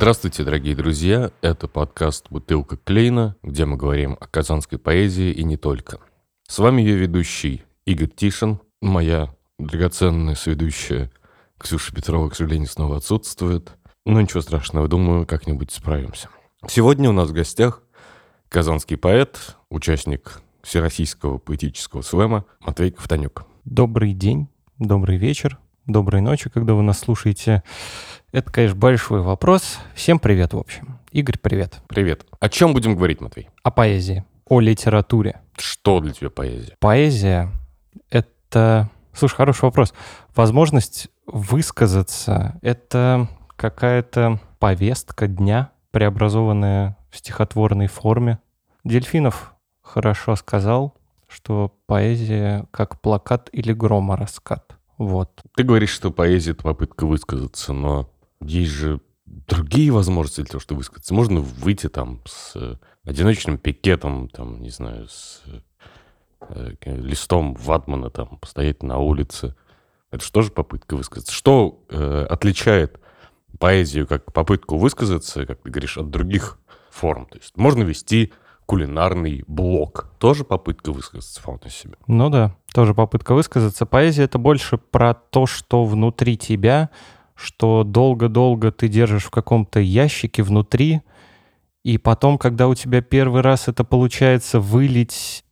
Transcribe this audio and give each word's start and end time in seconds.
Здравствуйте, 0.00 0.44
дорогие 0.44 0.74
друзья! 0.74 1.30
Это 1.42 1.68
подкаст 1.68 2.26
«Бутылка 2.30 2.78
Клейна», 2.78 3.36
где 3.42 3.66
мы 3.66 3.76
говорим 3.76 4.16
о 4.18 4.26
казанской 4.26 4.78
поэзии 4.78 5.30
и 5.30 5.44
не 5.44 5.58
только. 5.58 5.98
С 6.48 6.58
вами 6.58 6.80
ее 6.80 6.96
ведущий 6.96 7.64
Игорь 7.84 8.08
Тишин, 8.08 8.60
моя 8.80 9.34
драгоценная 9.58 10.36
сведущая 10.36 11.10
Ксюша 11.60 11.94
Петрова, 11.94 12.30
к 12.30 12.34
сожалению, 12.34 12.68
снова 12.68 12.96
отсутствует. 12.96 13.72
Но 14.06 14.20
ничего 14.20 14.40
страшного, 14.40 14.88
думаю, 14.88 15.26
как-нибудь 15.26 15.70
справимся. 15.70 16.28
Сегодня 16.66 17.10
у 17.10 17.12
нас 17.12 17.28
в 17.28 17.32
гостях 17.32 17.82
казанский 18.48 18.96
поэт, 18.96 19.56
участник 19.68 20.40
Всероссийского 20.62 21.38
поэтического 21.38 22.02
слэма 22.02 22.46
Матвей 22.60 22.90
Ковтанюк. 22.90 23.44
Добрый 23.64 24.14
день, 24.14 24.48
добрый 24.78 25.18
вечер, 25.18 25.58
доброй 25.86 26.22
ночи, 26.22 26.48
когда 26.48 26.74
вы 26.74 26.82
нас 26.82 26.98
слушаете. 26.98 27.62
Это, 28.32 28.50
конечно, 28.50 28.78
большой 28.78 29.20
вопрос. 29.20 29.78
Всем 29.94 30.18
привет, 30.18 30.54
в 30.54 30.58
общем. 30.58 30.98
Игорь, 31.12 31.38
привет. 31.38 31.80
Привет. 31.88 32.24
О 32.40 32.48
чем 32.48 32.72
будем 32.72 32.96
говорить, 32.96 33.20
Матвей? 33.20 33.50
О 33.62 33.70
поэзии, 33.70 34.24
о 34.46 34.60
литературе. 34.60 35.40
Что 35.58 36.00
для 36.00 36.12
тебя 36.12 36.30
поэзия? 36.30 36.76
Поэзия— 36.80 37.50
это... 38.10 38.88
Слушай, 39.14 39.36
хороший 39.36 39.64
вопрос. 39.64 39.92
Возможность 40.34 41.08
высказаться— 41.26 42.58
это 42.62 43.28
какая-то 43.56 44.40
повестка 44.58 45.26
дня, 45.26 45.72
преобразованная 45.90 46.96
в 47.10 47.18
стихотворной 47.18 47.88
форме. 47.88 48.38
Дельфинов 48.84 49.54
хорошо 49.82 50.36
сказал, 50.36 50.96
что 51.28 51.76
поэзия 51.86 52.66
как 52.70 53.00
плакат 53.00 53.48
или 53.52 53.72
громораскат. 53.72 54.76
Вот. 54.98 55.42
Ты 55.56 55.62
говоришь, 55.62 55.90
что 55.90 56.10
поэзия— 56.10 56.50
это 56.52 56.62
попытка 56.62 57.06
высказаться, 57.06 57.72
но 57.72 58.10
есть 58.40 58.70
же 58.70 59.00
другие 59.24 59.90
возможности 59.90 60.42
для 60.42 60.50
того, 60.50 60.60
чтобы 60.60 60.78
высказаться. 60.78 61.14
Можно 61.14 61.40
выйти 61.40 61.88
там 61.88 62.20
с 62.26 62.78
одиночным 63.04 63.58
пикетом, 63.58 64.28
там, 64.28 64.60
не 64.60 64.70
знаю, 64.70 65.08
с 65.08 65.42
листом 66.84 67.54
ватмана, 67.54 68.10
там, 68.10 68.38
постоять 68.38 68.82
на 68.82 68.98
улице. 68.98 69.54
Это 70.10 70.24
же 70.24 70.32
тоже 70.32 70.50
попытка 70.50 70.96
высказаться. 70.96 71.32
Что 71.32 71.82
э, 71.88 72.26
отличает 72.28 73.00
поэзию 73.58 74.06
как 74.06 74.32
попытку 74.32 74.76
высказаться, 74.76 75.46
как 75.46 75.60
ты 75.60 75.70
говоришь, 75.70 75.98
от 75.98 76.10
других 76.10 76.58
форм? 76.90 77.26
То 77.26 77.38
есть 77.38 77.56
можно 77.56 77.82
вести 77.82 78.32
кулинарный 78.66 79.42
блог. 79.46 80.10
Тоже 80.18 80.44
попытка 80.44 80.92
высказаться 80.92 81.40
вполне 81.40 81.70
себе. 81.70 81.94
Ну 82.06 82.30
да, 82.30 82.56
тоже 82.72 82.94
попытка 82.94 83.34
высказаться. 83.34 83.84
Поэзия— 83.84 84.22
это 84.24 84.38
больше 84.38 84.78
про 84.78 85.14
то, 85.14 85.46
что 85.46 85.84
внутри 85.84 86.36
тебя, 86.36 86.90
что 87.34 87.82
долго-долго 87.84 88.70
ты 88.70 88.86
держишь 88.86 89.24
в 89.24 89.30
каком-то 89.30 89.80
ящике 89.80 90.42
внутри, 90.42 91.02
и 91.82 91.98
потом, 91.98 92.38
когда 92.38 92.68
у 92.68 92.74
тебя 92.74 93.00
первый 93.00 93.40
раз 93.40 93.66
это 93.66 93.82
получается 93.84 94.60
вылить 94.60 95.44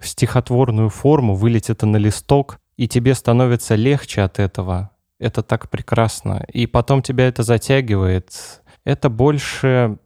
в 0.00 0.08
стихотворную 0.08 0.88
форму, 0.88 1.34
вылить 1.34 1.70
это 1.70 1.86
на 1.86 1.96
листок, 1.96 2.58
и 2.76 2.86
тебе 2.88 3.14
становится 3.14 3.74
легче 3.74 4.22
от 4.22 4.38
этого. 4.38 4.90
Это 5.18 5.42
так 5.42 5.68
прекрасно. 5.68 6.44
И 6.52 6.66
потом 6.66 7.02
тебя 7.02 7.26
это 7.26 7.42
затягивает. 7.42 8.62
Это 8.84 9.10
больше 9.10 9.98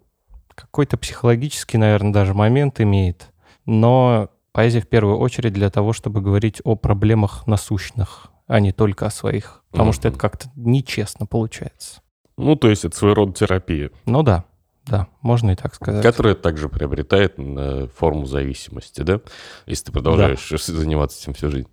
какой-то 0.55 0.97
психологический, 0.97 1.79
наверное, 1.79 2.13
даже 2.13 2.35
момент 2.35 2.81
имеет. 2.81 3.31
Но 3.67 4.31
поэзия 4.53 4.81
в 4.81 4.89
первую 4.89 5.19
очередь 5.19 5.53
для 5.53 5.71
того, 5.71 5.93
чтобы 5.93 6.21
говорить 6.21 6.61
о 6.65 6.77
проблемах 6.77 7.47
насущных, 7.47 8.29
а 8.47 8.61
не 8.61 8.73
только 8.73 9.07
о 9.07 9.11
своих. 9.11 9.63
Потому 9.71 9.91
mm-hmm. 9.91 9.95
что 9.95 10.09
это 10.09 10.19
как-то 10.19 10.49
нечестно 10.57 11.27
получается. 11.27 12.01
Ну, 12.37 12.57
то 12.57 12.71
есть 12.71 12.85
это 12.85 12.97
своего 12.97 13.15
рода 13.17 13.33
терапия. 13.35 13.91
Ну 14.07 14.23
да, 14.23 14.45
да, 14.87 15.09
можно 15.21 15.53
и 15.53 15.55
так 15.55 15.75
сказать. 15.75 16.03
Которая 16.03 16.35
также 16.35 16.69
приобретает 16.69 17.35
э, 17.39 17.89
форму 17.97 18.27
зависимости, 18.27 19.03
да? 19.03 19.21
Если 19.67 19.87
ты 19.87 19.93
продолжаешь 19.93 20.47
да. 20.51 20.57
заниматься 20.59 21.23
этим 21.23 21.35
всю 21.35 21.51
жизнь. 21.51 21.69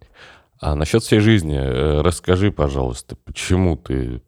А 0.59 0.75
насчет 0.75 1.03
всей 1.03 1.20
жизни, 1.20 1.58
э, 1.58 2.02
расскажи, 2.02 2.52
пожалуйста, 2.52 3.16
почему 3.16 3.78
ты 3.78 4.22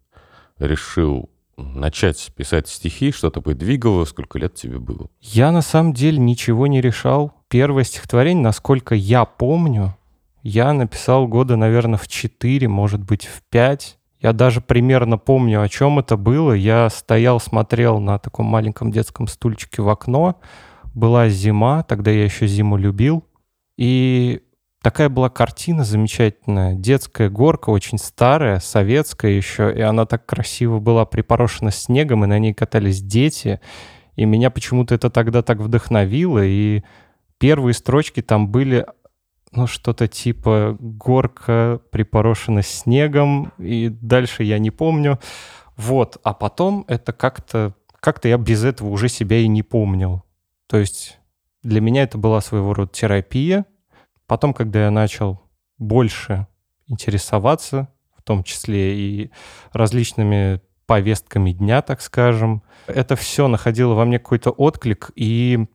решил 0.58 1.30
начать 1.58 2.32
писать 2.36 2.68
стихи, 2.68 3.12
что 3.12 3.30
то 3.30 3.42
двигало, 3.54 4.06
сколько 4.06 4.40
лет 4.40 4.56
тебе 4.56 4.80
было? 4.80 5.10
Я 5.20 5.52
на 5.52 5.62
самом 5.62 5.94
деле 5.94 6.18
ничего 6.18 6.68
не 6.68 6.82
решал. 6.82 7.34
Первое 7.50 7.84
стихотворение, 7.84 8.44
насколько 8.44 8.96
я 8.96 9.26
помню, 9.26 9.96
я 10.42 10.74
написал 10.74 11.28
года, 11.28 11.56
наверное, 11.56 12.00
в 12.00 12.08
4, 12.08 12.68
может 12.68 13.02
быть, 13.02 13.26
в 13.26 13.44
5. 13.50 14.00
Я 14.22 14.34
даже 14.34 14.62
примерно 14.62 15.18
помню, 15.18 15.64
о 15.64 15.70
чем 15.70 15.98
это 15.98 16.16
было. 16.16 16.54
Я 16.54 16.90
стоял, 16.90 17.40
смотрел 17.40 18.00
на 18.00 18.20
таком 18.20 18.46
маленьком 18.46 18.92
детском 18.92 19.28
стульчике 19.28 19.82
в 19.82 19.90
окно. 19.90 20.40
Была 20.94 21.28
зима, 21.30 21.82
тогда 21.84 22.12
я 22.12 22.24
еще 22.24 22.46
зиму 22.46 22.78
любил. 22.78 23.24
И 23.78 24.44
такая 24.84 25.10
была 25.10 25.32
картина 25.32 25.84
замечательная. 25.84 26.76
Детская 26.76 27.32
горка, 27.32 27.72
очень 27.72 27.98
старая, 27.98 28.60
советская 28.60 29.32
еще. 29.32 29.74
И 29.76 29.82
она 29.82 30.06
так 30.06 30.28
красиво 30.28 30.80
была 30.80 31.06
припорошена 31.06 31.72
снегом, 31.72 32.24
и 32.24 32.28
на 32.28 32.38
ней 32.38 32.54
катались 32.54 33.02
дети. 33.02 33.60
И 34.16 34.26
меня 34.26 34.52
почему-то 34.52 34.94
это 34.94 35.10
тогда 35.10 35.42
так 35.42 35.58
вдохновило. 35.58 36.44
И 36.46 36.84
первые 37.40 37.74
строчки 37.74 38.22
там 38.22 38.50
были 38.50 38.86
ну, 39.52 39.68
что-то 39.68 40.08
типа 40.08 40.78
горка 40.80 41.82
припорошена 41.92 42.62
снегом, 42.62 43.52
и 43.58 43.90
дальше 43.90 44.44
я 44.44 44.60
не 44.60 44.72
помню. 44.72 45.20
Вот, 45.76 46.18
а 46.24 46.34
потом 46.34 46.86
это 46.88 47.12
как-то, 47.12 47.74
как-то 48.00 48.28
я 48.28 48.38
без 48.38 48.64
этого 48.64 48.90
уже 48.90 49.10
себя 49.10 49.40
и 49.40 49.48
не 49.48 49.64
помнил. 49.64 50.24
То 50.68 50.78
есть 50.78 51.20
для 51.64 51.82
меня 51.82 52.04
это 52.04 52.18
была 52.18 52.40
своего 52.42 52.74
рода 52.74 52.92
терапия. 52.92 53.66
Потом, 54.26 54.54
когда 54.54 54.86
я 54.86 54.92
начал 54.92 55.42
больше 55.78 56.48
интересоваться, 56.88 57.90
в 58.16 58.24
том 58.24 58.44
числе 58.44 58.98
и 58.98 59.32
различными 59.74 60.62
повестками 60.86 61.52
дня, 61.52 61.82
так 61.82 62.02
скажем, 62.02 62.64
это 62.88 63.16
все 63.16 63.48
находило 63.48 63.94
во 63.94 64.06
мне 64.06 64.20
какой-то 64.20 64.52
отклик 64.52 65.12
и 65.16 65.66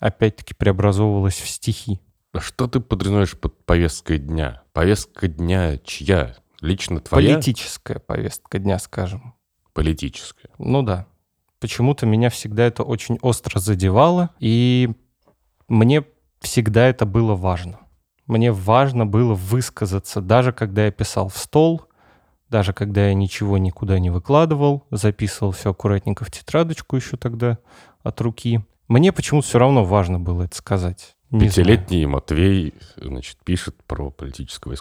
опять-таки 0.00 0.54
преобразовывалось 0.54 1.40
в 1.40 1.48
стихи. 1.48 2.00
А 2.34 2.40
что 2.40 2.66
ты 2.66 2.80
подразумеваешь 2.80 3.38
под 3.38 3.64
повесткой 3.64 4.18
дня? 4.18 4.64
Повестка 4.72 5.28
дня 5.28 5.78
чья? 5.78 6.34
Лично 6.60 6.98
твоя? 6.98 7.34
Политическая 7.34 8.00
повестка 8.00 8.58
дня, 8.58 8.80
скажем. 8.80 9.34
Политическая? 9.72 10.50
Ну 10.58 10.82
да. 10.82 11.06
Почему-то 11.60 12.06
меня 12.06 12.30
всегда 12.30 12.64
это 12.64 12.82
очень 12.82 13.18
остро 13.22 13.60
задевало, 13.60 14.30
и 14.40 14.90
мне 15.68 16.04
всегда 16.40 16.88
это 16.88 17.06
было 17.06 17.36
важно. 17.36 17.78
Мне 18.26 18.50
важно 18.50 19.06
было 19.06 19.34
высказаться, 19.34 20.20
даже 20.20 20.52
когда 20.52 20.86
я 20.86 20.90
писал 20.90 21.28
в 21.28 21.36
стол, 21.38 21.82
даже 22.48 22.72
когда 22.72 23.06
я 23.06 23.14
ничего 23.14 23.58
никуда 23.58 24.00
не 24.00 24.10
выкладывал, 24.10 24.88
записывал 24.90 25.52
все 25.52 25.70
аккуратненько 25.70 26.24
в 26.24 26.32
тетрадочку 26.32 26.96
еще 26.96 27.16
тогда 27.16 27.58
от 28.02 28.20
руки. 28.20 28.60
Мне 28.88 29.12
почему-то 29.12 29.46
все 29.46 29.60
равно 29.60 29.84
важно 29.84 30.18
было 30.18 30.42
это 30.42 30.56
сказать. 30.56 31.13
Пятилетний 31.30 32.06
Матвей, 32.06 32.74
значит, 32.96 33.38
пишет 33.44 33.76
про. 33.86 34.14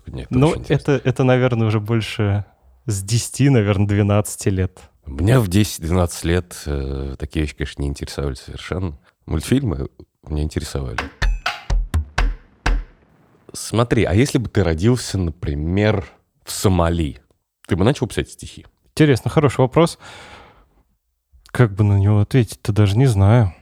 Нет, 0.07 0.27
это 0.29 0.37
ну, 0.37 0.55
это, 0.67 1.01
это, 1.03 1.23
наверное, 1.23 1.67
уже 1.67 1.79
больше 1.79 2.45
с 2.85 3.01
10, 3.01 3.51
наверное, 3.51 3.87
12 3.87 4.45
лет. 4.47 4.79
Меня 5.05 5.39
в 5.39 5.49
10-12 5.49 6.27
лет 6.27 6.61
э, 6.65 7.15
такие 7.19 7.41
вещи, 7.41 7.55
конечно, 7.55 7.81
не 7.81 7.89
интересовали 7.89 8.35
совершенно. 8.35 8.97
Мультфильмы 9.25 9.89
меня 10.27 10.43
интересовали. 10.43 10.99
Смотри, 13.53 14.03
а 14.05 14.13
если 14.13 14.37
бы 14.37 14.49
ты 14.49 14.63
родился, 14.63 15.17
например, 15.17 16.05
в 16.43 16.51
Сомали, 16.51 17.21
ты 17.67 17.75
бы 17.75 17.83
начал 17.83 18.07
писать 18.07 18.29
стихи? 18.29 18.65
Интересно, 18.91 19.29
хороший 19.29 19.59
вопрос. 19.59 19.99
Как 21.47 21.73
бы 21.73 21.83
на 21.83 21.99
него 21.99 22.19
ответить-то 22.19 22.71
даже 22.71 22.97
не 22.97 23.05
знаю. 23.05 23.53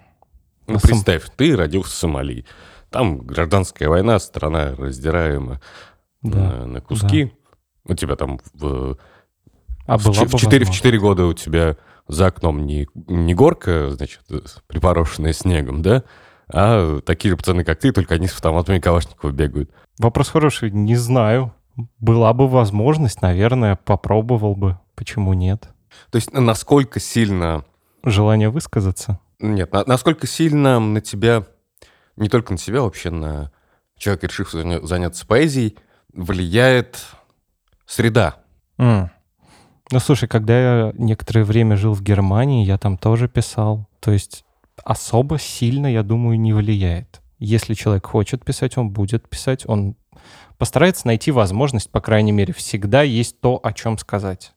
Ну, 0.73 0.79
представь, 0.79 1.23
ты 1.35 1.55
родился 1.55 1.91
в 1.91 1.95
Сомали. 1.95 2.45
Там 2.89 3.19
гражданская 3.19 3.89
война, 3.89 4.19
страна 4.19 4.75
раздираема 4.77 5.61
да, 6.21 6.37
на, 6.37 6.65
на 6.65 6.81
куски. 6.81 7.25
Да. 7.25 7.93
У 7.93 7.95
тебя 7.95 8.15
там 8.15 8.39
в, 8.53 8.97
а 9.85 9.97
в, 9.97 10.05
в, 10.05 10.37
4, 10.37 10.65
в 10.65 10.71
4 10.71 10.99
года 10.99 11.25
у 11.25 11.33
тебя 11.33 11.77
за 12.07 12.27
окном 12.27 12.65
не, 12.65 12.87
не 13.07 13.33
горка, 13.33 13.91
значит, 13.91 14.21
припорошенная 14.67 15.33
снегом, 15.33 15.81
да? 15.81 16.03
А 16.47 16.99
такие 17.01 17.31
же 17.31 17.37
пацаны, 17.37 17.63
как 17.63 17.79
ты, 17.79 17.91
только 17.91 18.15
они 18.15 18.27
с 18.27 18.33
автоматами 18.33 18.79
Калашникова 18.79 19.31
бегают. 19.31 19.71
Вопрос 19.97 20.29
хороший, 20.29 20.71
не 20.71 20.95
знаю. 20.95 21.53
Была 21.99 22.33
бы 22.33 22.47
возможность, 22.47 23.21
наверное, 23.21 23.77
попробовал 23.77 24.55
бы. 24.55 24.77
Почему 24.95 25.33
нет? 25.33 25.69
То 26.09 26.17
есть 26.17 26.33
насколько 26.33 26.99
сильно... 26.99 27.63
Желание 28.03 28.49
высказаться? 28.49 29.19
Нет, 29.41 29.71
на- 29.73 29.85
насколько 29.85 30.27
сильно 30.27 30.79
на 30.79 31.01
тебя, 31.01 31.45
не 32.15 32.29
только 32.29 32.51
на 32.53 32.57
себя, 32.57 32.81
вообще 32.81 33.09
на 33.09 33.51
человека, 33.97 34.27
решившего 34.27 34.61
заня- 34.61 34.85
заняться 34.85 35.25
поэзией, 35.25 35.77
влияет 36.13 37.05
среда. 37.85 38.37
М. 38.77 39.09
Ну, 39.91 39.99
слушай, 39.99 40.27
когда 40.27 40.85
я 40.87 40.93
некоторое 40.97 41.43
время 41.43 41.75
жил 41.75 41.93
в 41.93 42.01
Германии, 42.01 42.65
я 42.65 42.77
там 42.77 42.97
тоже 42.97 43.27
писал. 43.27 43.87
То 43.99 44.11
есть 44.11 44.45
особо 44.83 45.37
сильно, 45.37 45.87
я 45.87 46.03
думаю, 46.03 46.39
не 46.39 46.53
влияет. 46.53 47.21
Если 47.39 47.73
человек 47.73 48.05
хочет 48.05 48.45
писать, 48.45 48.77
он 48.77 48.91
будет 48.91 49.27
писать, 49.27 49.63
он 49.67 49.95
постарается 50.57 51.07
найти 51.07 51.31
возможность, 51.31 51.91
по 51.91 51.99
крайней 51.99 52.31
мере, 52.31 52.53
всегда 52.53 53.01
есть 53.01 53.41
то, 53.41 53.59
о 53.61 53.73
чем 53.73 53.97
сказать. 53.97 54.53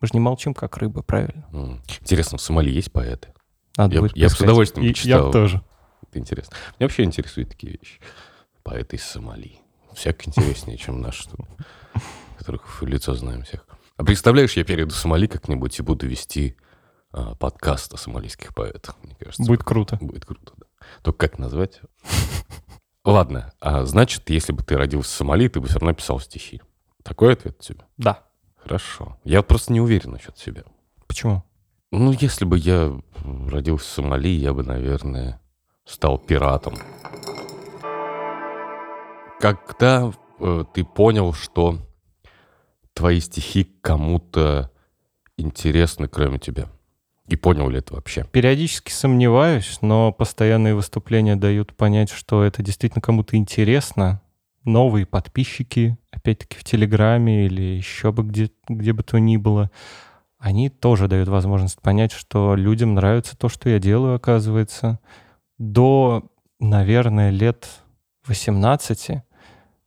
Мы 0.00 0.06
же 0.08 0.14
не 0.14 0.20
молчим, 0.20 0.54
как 0.54 0.78
рыба, 0.78 1.02
правильно? 1.02 1.46
Интересно, 2.00 2.38
в 2.38 2.42
Сомали 2.42 2.70
есть 2.70 2.92
поэты? 2.92 3.28
Надо 3.76 3.94
Я 3.94 4.00
будет 4.00 4.16
я 4.16 4.28
с 4.28 4.40
удовольствием 4.40 4.84
И- 4.84 4.88
Я 4.88 4.92
почитал. 4.94 5.26
б 5.28 5.32
тоже. 5.32 5.62
Это 6.08 6.18
интересно. 6.18 6.56
Меня 6.78 6.86
вообще 6.86 7.04
интересуют 7.04 7.50
такие 7.50 7.72
вещи. 7.78 8.00
Поэты 8.62 8.96
из 8.96 9.04
Сомали. 9.04 9.58
Всяко 9.94 10.28
интереснее, 10.28 10.76
чем 10.78 11.00
наши, 11.00 11.28
которых 12.38 12.80
в 12.80 12.86
лицо 12.86 13.14
знаем 13.14 13.42
всех. 13.44 13.66
А 13.96 14.04
представляешь, 14.04 14.56
я 14.56 14.64
перейду 14.64 14.90
в 14.90 14.96
Сомали 14.96 15.26
как-нибудь 15.26 15.78
и 15.78 15.82
буду 15.82 16.06
вести 16.06 16.56
а, 17.12 17.34
подкаст 17.34 17.92
о 17.94 17.96
сомалийских 17.98 18.54
поэтах. 18.54 18.96
Мне 19.02 19.14
кажется, 19.16 19.42
Будет 19.44 19.64
круто. 19.64 19.98
Будет 20.00 20.24
круто, 20.24 20.52
да. 20.56 20.66
Только 21.02 21.28
как 21.28 21.38
назвать? 21.38 21.80
Ладно, 23.04 23.52
а 23.60 23.84
значит, 23.84 24.30
если 24.30 24.52
бы 24.52 24.62
ты 24.62 24.76
родился 24.76 25.10
в 25.10 25.12
Сомали, 25.14 25.48
ты 25.48 25.60
бы 25.60 25.66
все 25.66 25.78
равно 25.78 25.92
писал 25.92 26.20
стихи. 26.20 26.62
Такой 27.02 27.32
ответ 27.34 27.56
у 27.58 27.62
тебя? 27.62 27.84
Да. 27.96 28.22
Хорошо. 28.56 29.18
Я 29.24 29.42
просто 29.42 29.72
не 29.72 29.80
уверен 29.80 30.12
насчет 30.12 30.38
себя. 30.38 30.62
Почему? 31.08 31.42
Ну, 31.94 32.10
если 32.18 32.46
бы 32.46 32.56
я 32.56 32.98
родился 33.50 33.84
в 33.84 33.88
Сомали, 33.88 34.30
я 34.30 34.54
бы, 34.54 34.62
наверное, 34.62 35.38
стал 35.84 36.16
пиратом. 36.16 36.74
Когда 39.38 40.10
э, 40.40 40.64
ты 40.72 40.84
понял, 40.84 41.34
что 41.34 41.80
твои 42.94 43.20
стихи 43.20 43.64
кому-то 43.82 44.70
интересны, 45.36 46.08
кроме 46.08 46.38
тебя? 46.38 46.68
И 47.28 47.36
понял 47.36 47.68
ли 47.68 47.80
это 47.80 47.92
вообще? 47.94 48.24
Периодически 48.24 48.90
сомневаюсь, 48.90 49.78
но 49.82 50.12
постоянные 50.12 50.74
выступления 50.74 51.36
дают 51.36 51.76
понять, 51.76 52.10
что 52.10 52.42
это 52.42 52.62
действительно 52.62 53.02
кому-то 53.02 53.36
интересно. 53.36 54.22
Новые 54.64 55.04
подписчики, 55.04 55.98
опять-таки 56.10 56.56
в 56.56 56.64
Телеграме 56.64 57.44
или 57.44 57.60
еще 57.60 58.12
бы 58.12 58.22
где, 58.22 58.50
где 58.66 58.94
бы 58.94 59.02
то 59.02 59.18
ни 59.18 59.36
было, 59.36 59.70
они 60.42 60.70
тоже 60.70 61.06
дают 61.06 61.28
возможность 61.28 61.80
понять, 61.80 62.10
что 62.10 62.56
людям 62.56 62.94
нравится 62.94 63.36
то, 63.36 63.48
что 63.48 63.68
я 63.68 63.78
делаю, 63.78 64.16
оказывается. 64.16 64.98
До, 65.56 66.24
наверное, 66.58 67.30
лет 67.30 67.68
18, 68.26 69.22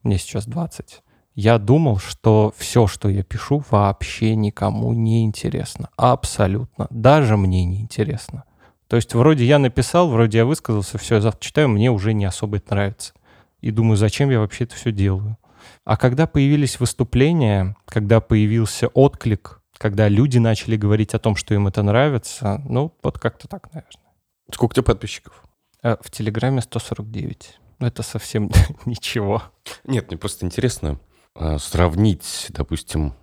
мне 0.03 0.17
сейчас 0.17 0.45
20, 0.45 1.03
я 1.33 1.57
думал, 1.57 1.97
что 1.97 2.53
все, 2.55 2.87
что 2.87 3.09
я 3.09 3.21
пишу, 3.23 3.65
вообще 3.69 4.37
никому 4.37 4.93
не 4.93 5.25
интересно. 5.25 5.89
Абсолютно. 5.97 6.87
Даже 6.89 7.35
мне 7.35 7.65
не 7.65 7.81
интересно. 7.81 8.45
То 8.87 8.95
есть 8.95 9.13
вроде 9.13 9.43
я 9.43 9.59
написал, 9.59 10.07
вроде 10.07 10.37
я 10.37 10.45
высказался, 10.45 10.97
все, 10.97 11.15
я 11.15 11.21
завтра 11.21 11.45
читаю, 11.45 11.67
мне 11.67 11.91
уже 11.91 12.13
не 12.13 12.23
особо 12.23 12.57
это 12.57 12.75
нравится. 12.75 13.13
И 13.59 13.71
думаю, 13.71 13.97
зачем 13.97 14.29
я 14.29 14.39
вообще 14.39 14.63
это 14.63 14.75
все 14.75 14.93
делаю? 14.93 15.37
А 15.83 15.97
когда 15.97 16.27
появились 16.27 16.79
выступления, 16.79 17.75
когда 17.87 18.21
появился 18.21 18.87
отклик, 18.87 19.61
когда 19.77 20.07
люди 20.09 20.37
начали 20.37 20.75
говорить 20.75 21.13
о 21.13 21.19
том, 21.19 21.35
что 21.35 21.53
им 21.53 21.67
это 21.67 21.81
нравится, 21.83 22.61
ну, 22.67 22.93
вот 23.03 23.19
как-то 23.19 23.47
так, 23.47 23.71
наверное. 23.73 24.13
Сколько 24.51 24.73
у 24.73 24.75
тебя 24.75 24.83
подписчиков? 24.83 25.43
А 25.81 25.97
в 26.01 26.09
Телеграме 26.11 26.61
149. 26.61 27.59
Ну, 27.79 27.87
Это 27.87 28.03
совсем 28.03 28.49
ничего. 28.85 29.43
Нет, 29.83 30.07
мне 30.09 30.17
просто 30.17 30.45
интересно 30.45 30.99
а, 31.35 31.57
сравнить, 31.57 32.47
допустим, 32.49 33.13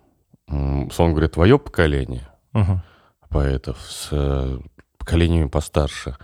условно 0.47 1.13
говоря, 1.15 1.29
твое 1.29 1.59
поколение 1.59 2.29
Мгм. 2.53 2.83
поэтов 3.31 3.81
с 3.81 4.09
э, 4.13 4.59
поколениями 4.99 5.49
постарше. 5.49 6.17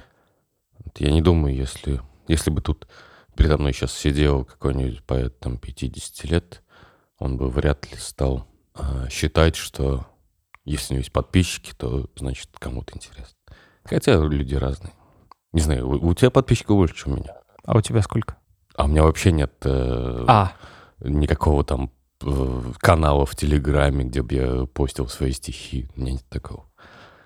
Я 0.96 1.10
не 1.10 1.22
думаю, 1.22 1.54
если, 1.54 2.00
если 2.26 2.50
бы 2.50 2.60
тут 2.60 2.86
передо 3.36 3.56
мной 3.56 3.72
сейчас 3.72 3.92
сидел 3.92 4.44
какой-нибудь 4.44 5.02
поэт 5.04 5.38
там 5.40 5.56
50 5.58 6.24
лет, 6.30 6.62
он 7.18 7.36
бы 7.38 7.48
вряд 7.48 7.90
ли 7.90 7.96
стал 7.96 8.46
считать, 9.10 9.56
что 9.56 10.06
если 10.68 10.92
у 10.92 10.96
него 10.96 11.00
есть 11.00 11.12
подписчики, 11.12 11.72
то 11.76 12.08
значит 12.16 12.48
кому-то 12.58 12.94
интересно. 12.94 13.36
Хотя 13.84 14.16
люди 14.16 14.54
разные. 14.54 14.92
Не 15.52 15.60
знаю, 15.60 15.88
у, 15.88 16.08
у 16.08 16.14
тебя 16.14 16.30
подписчиков 16.30 16.76
больше, 16.76 16.94
чем 16.96 17.14
у 17.14 17.16
меня. 17.16 17.34
А 17.64 17.76
у 17.76 17.80
тебя 17.80 18.02
сколько? 18.02 18.36
А 18.76 18.84
у 18.84 18.88
меня 18.88 19.02
вообще 19.02 19.32
нет 19.32 19.54
э, 19.64 20.24
А, 20.28 20.52
никакого 21.00 21.64
там 21.64 21.90
э, 22.22 22.62
канала 22.78 23.26
в 23.26 23.34
Телеграме, 23.34 24.04
где 24.04 24.22
бы 24.22 24.34
я 24.34 24.66
постил 24.66 25.08
свои 25.08 25.32
стихи. 25.32 25.88
У 25.96 26.00
меня 26.00 26.12
нет 26.12 26.28
такого. 26.28 26.66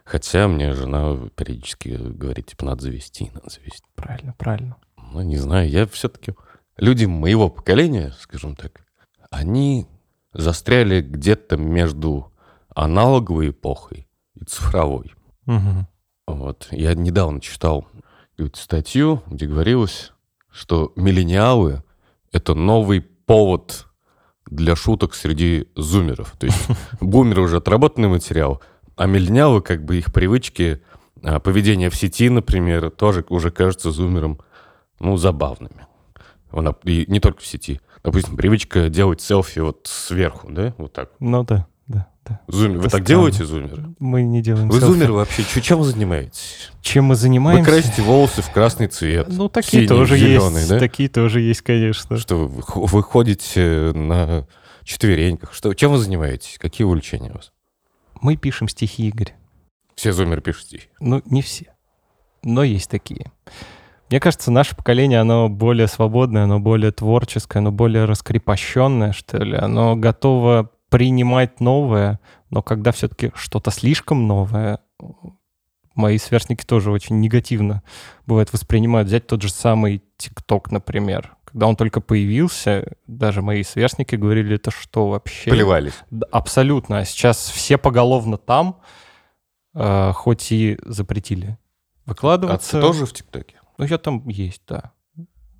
Хотя 0.04 0.48
мне 0.48 0.72
жена 0.72 1.16
периодически 1.36 1.88
говорит, 1.88 2.46
типа, 2.46 2.64
надо 2.64 2.82
завести, 2.82 3.30
надо 3.34 3.50
завести. 3.50 3.84
правильно, 3.94 4.34
правильно. 4.38 4.76
Ну, 4.96 5.20
не 5.22 5.36
знаю, 5.36 5.68
я 5.68 5.86
все-таки... 5.86 6.34
Люди 6.78 7.04
моего 7.04 7.50
поколения, 7.50 8.14
скажем 8.18 8.56
так, 8.56 8.84
они 9.30 9.86
застряли 10.32 11.02
где-то 11.02 11.56
между 11.56 12.31
аналоговой 12.74 13.50
эпохой 13.50 14.06
и 14.34 14.44
цифровой. 14.44 15.12
Мгм. 15.46 15.86
Вот. 16.26 16.68
Я 16.70 16.94
недавно 16.94 17.40
читал 17.40 17.86
статью, 18.54 19.22
где 19.28 19.46
говорилось, 19.46 20.12
что 20.50 20.92
миллениалы— 20.96 21.82
это 22.32 22.54
новый 22.54 23.00
повод 23.00 23.86
для 24.50 24.74
шуток 24.74 25.14
среди 25.14 25.68
зумеров. 25.76 26.34
То 26.38 26.46
есть 26.46 26.58
бумеры 27.00 27.42
уже 27.42 27.58
отработанный 27.58 28.08
материал, 28.08 28.60
а 28.96 29.06
миллениалы, 29.06 29.62
как 29.62 29.84
бы 29.84 29.96
их 29.98 30.12
привычки, 30.12 30.82
а, 31.22 31.38
поведение 31.38 31.88
в 31.88 31.94
сети, 31.94 32.28
например, 32.28 32.90
тоже 32.90 33.24
уже 33.28 33.50
кажутся 33.50 33.90
зумерам, 33.92 34.40
ну, 34.98 35.16
забавными. 35.16 35.86
Она- 36.50 36.74
И 36.84 37.04
не 37.08 37.20
только 37.20 37.40
в 37.40 37.46
сети. 37.46 37.80
Допустим, 38.02 38.36
привычка 38.36 38.88
делать 38.88 39.20
селфи 39.20 39.60
вот 39.60 39.82
сверху, 39.84 40.50
да, 40.50 40.74
вот 40.78 40.92
так. 40.92 41.12
Ну 41.20 41.44
да, 41.44 41.66
да. 42.26 42.40
Зумер. 42.48 42.76
Вы 42.78 42.82
так 42.84 42.90
странно. 42.90 43.06
делаете, 43.06 43.44
зумеры? 43.44 43.94
Мы 43.98 44.22
не 44.22 44.42
делаем 44.42 44.68
Вы 44.68 44.78
селфи. 44.78 44.92
зумеры 44.92 45.12
вообще, 45.12 45.42
чем 45.60 45.78
вы 45.80 45.84
занимаетесь? 45.84 46.70
Чем 46.80 47.04
мы 47.06 47.10
Вы 47.14 47.16
занимаемся? 47.16 47.70
красите 47.70 48.02
волосы 48.02 48.42
в 48.42 48.50
красный 48.50 48.86
цвет. 48.88 49.28
Ну, 49.28 49.48
такие 49.48 49.70
синий, 49.82 49.88
тоже 49.88 50.16
зелёный, 50.16 50.58
есть. 50.60 50.68
да? 50.68 50.78
Такие 50.78 51.08
тоже 51.08 51.40
есть, 51.40 51.62
конечно. 51.62 52.16
Что 52.18 52.36
вы, 52.46 52.62
вы 52.86 53.02
ходите 53.02 53.92
на 53.94 54.46
четвереньках? 54.84 55.52
Что, 55.52 55.74
чем 55.74 55.92
вы 55.92 55.98
занимаетесь? 55.98 56.58
Какие 56.58 56.84
увлечения 56.86 57.30
у 57.30 57.34
вас? 57.34 57.52
Мы 58.20 58.36
пишем 58.36 58.68
стихи, 58.68 59.08
Игорь. 59.08 59.34
Все 59.94 60.12
зумеры 60.12 60.40
пишут 60.40 60.64
стихи. 60.66 60.88
Ну, 61.00 61.22
не 61.26 61.42
все. 61.42 61.66
Но 62.44 62.62
есть 62.62 62.88
такие. 62.90 63.32
Мне 64.10 64.20
кажется, 64.20 64.50
наше 64.50 64.76
поколение, 64.76 65.20
оно 65.20 65.48
более 65.48 65.86
свободное, 65.88 66.44
оно 66.44 66.60
более 66.60 66.92
творческое, 66.92 67.60
оно 67.60 67.72
более 67.72 68.04
раскрепощенное, 68.04 69.12
что 69.12 69.38
ли. 69.38 69.56
Оно 69.56 69.96
готово 69.96 70.70
принимать 70.92 71.60
новое, 71.60 72.20
но 72.50 72.62
когда 72.62 72.92
все-таки 72.92 73.32
что-то 73.34 73.70
слишком 73.70 74.26
новое, 74.26 74.78
мои 75.94 76.18
сверстники 76.18 76.64
тоже 76.64 76.90
очень 76.90 77.18
негативно 77.20 77.82
бывает 78.26 78.52
воспринимают. 78.52 79.08
Взять 79.08 79.26
тот 79.26 79.42
же 79.42 79.50
самый 79.50 80.02
ТикТок, 80.18 80.70
например. 80.70 81.34
Когда 81.44 81.66
он 81.66 81.76
только 81.76 82.00
появился, 82.00 82.92
даже 83.06 83.42
мои 83.42 83.62
сверстники 83.62 84.14
говорили, 84.16 84.56
это 84.56 84.70
что 84.70 85.08
вообще? 85.08 85.50
Плевались. 85.50 85.94
Абсолютно. 86.30 86.98
А 86.98 87.04
сейчас 87.04 87.48
все 87.50 87.78
поголовно 87.78 88.36
там, 88.36 88.80
э, 89.74 90.12
хоть 90.12 90.52
и 90.52 90.78
запретили 90.84 91.58
А 92.06 92.10
выкладываться. 92.10 92.72
ты 92.72 92.80
тоже 92.80 93.06
в 93.06 93.12
ТикТоке? 93.12 93.56
Ну, 93.78 93.84
я 93.86 93.98
там 93.98 94.28
есть, 94.28 94.62
да. 94.68 94.92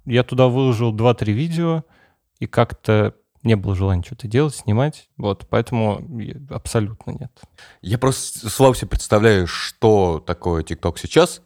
Я 0.05 0.25
туда 0.25 0.49
выложил 0.49 0.95
2-3 0.95 1.33
видео, 1.33 1.85
и 2.39 2.47
как-то 2.47 3.15
не 3.43 3.57
было 3.57 3.75
желания 3.75 4.03
что-то 4.03 4.29
делать, 4.29 4.55
снимать. 4.55 5.09
Вот, 5.17 5.47
поэтому 5.49 6.01
абсолютно 6.51 7.13
нет. 7.13 7.33
Я 7.81 7.99
просто 7.99 8.49
слабо 8.49 8.75
себе 8.77 8.89
представляю, 8.89 9.47
что 9.47 10.23
такое 10.25 10.63
ТикТок 10.63 10.99
сейчас. 10.99 11.43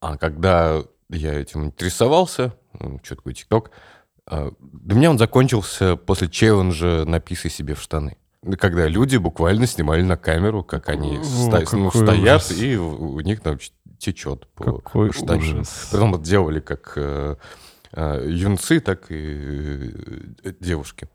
А 0.00 0.16
когда 0.16 0.82
я 1.10 1.34
этим 1.34 1.64
интересовался, 1.66 2.54
ну, 2.78 2.98
что 3.02 3.16
такое 3.16 3.34
ТикТок, 3.34 3.70
а, 4.26 4.52
для 4.60 4.96
меня 4.96 5.10
он 5.10 5.18
закончился 5.18 5.96
после 5.96 6.28
челленджа 6.28 7.04
«Написай 7.04 7.50
себе 7.50 7.74
в 7.74 7.80
штаны». 7.82 8.16
Когда 8.58 8.86
люди 8.86 9.16
буквально 9.16 9.66
снимали 9.66 10.02
на 10.02 10.16
камеру, 10.18 10.62
как 10.62 10.88
они 10.90 11.18
О, 11.18 11.24
ста- 11.24 11.62
ну, 11.76 11.90
стоят, 11.90 12.42
ужас. 12.42 12.58
и 12.58 12.76
у 12.76 13.20
них 13.20 13.40
там 13.40 13.58
течет 13.98 14.46
по 14.48 14.64
Какой 14.64 15.12
штанинам. 15.12 15.60
ужас. 15.60 15.88
Потом 15.90 16.14
это 16.14 16.24
делали 16.24 16.60
как 16.60 16.92
э, 16.96 17.36
э, 17.92 18.26
юнцы, 18.28 18.80
так 18.80 19.06
и 19.10 19.92
э, 20.44 20.52
девушки. 20.60 21.08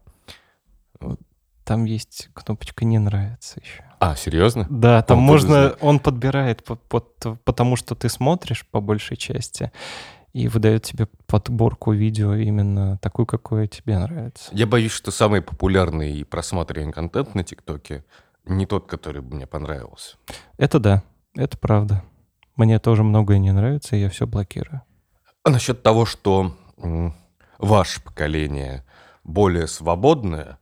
Там 1.63 1.85
есть 1.85 2.29
кнопочка 2.33 2.85
«Не 2.85 2.97
нравится» 2.97 3.59
еще. 3.63 3.83
А, 3.99 4.15
серьезно? 4.15 4.65
Да, 4.69 5.01
там 5.03 5.19
Он 5.19 5.23
можно, 5.23 5.75
он 5.81 5.99
подбирает 5.99 6.63
по- 6.63 6.75
под- 6.75 7.41
потому, 7.43 7.75
что 7.75 7.95
ты 7.95 8.09
смотришь 8.09 8.65
по 8.65 8.79
большей 8.81 9.17
части 9.17 9.71
и 10.33 10.47
выдает 10.47 10.83
тебе 10.83 11.07
подборку 11.27 11.91
видео 11.91 12.33
именно 12.35 12.97
такую, 12.99 13.25
какое 13.25 13.67
тебе 13.67 13.97
нравится. 13.99 14.49
Я 14.53 14.67
боюсь, 14.67 14.91
что 14.91 15.11
самый 15.11 15.41
популярный 15.41 16.13
и 16.13 16.23
просматриваемый 16.23 16.93
контент 16.93 17.35
на 17.35 17.43
ТикТоке 17.43 18.05
не 18.45 18.65
тот, 18.65 18.87
который 18.87 19.21
мне 19.21 19.45
понравился. 19.47 20.17
Это 20.57 20.79
да, 20.79 21.03
это 21.35 21.57
правда. 21.57 22.03
Мне 22.55 22.79
тоже 22.79 23.03
многое 23.03 23.37
не 23.37 23.51
нравится, 23.51 23.95
и 23.95 24.01
я 24.01 24.09
все 24.09 24.25
блокирую. 24.27 24.81
А 25.43 25.49
насчет 25.49 25.83
того, 25.83 26.05
что 26.05 26.55
ваше 27.57 28.01
поколение 28.03 28.85
более 29.23 29.67
свободное, 29.67 30.58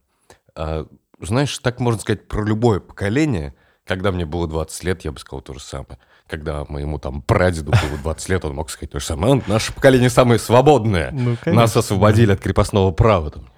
знаешь, 1.19 1.57
так 1.59 1.79
можно 1.79 1.99
сказать 1.99 2.27
про 2.27 2.43
любое 2.43 2.79
поколение. 2.79 3.55
Когда 3.85 4.11
мне 4.11 4.25
было 4.25 4.47
20 4.47 4.83
лет, 4.83 5.05
я 5.05 5.11
бы 5.11 5.19
сказал 5.19 5.41
то 5.41 5.53
же 5.53 5.61
самое. 5.61 5.97
Когда 6.27 6.65
моему 6.67 6.99
там 6.99 7.21
прадеду 7.21 7.71
было 7.71 7.97
20 8.03 8.29
лет, 8.29 8.45
он 8.45 8.55
мог 8.55 8.69
сказать 8.69 8.91
то 8.91 8.99
же 8.99 9.05
самое. 9.05 9.41
«А, 9.45 9.49
Наше 9.49 9.73
поколение 9.73 10.09
самое 10.09 10.39
свободное. 10.39 11.11
Ну, 11.11 11.37
Нас 11.45 11.77
освободили 11.77 12.33
от 12.33 12.41
крепостного 12.41 12.91
права. 12.91 13.31
Там. 13.31 13.49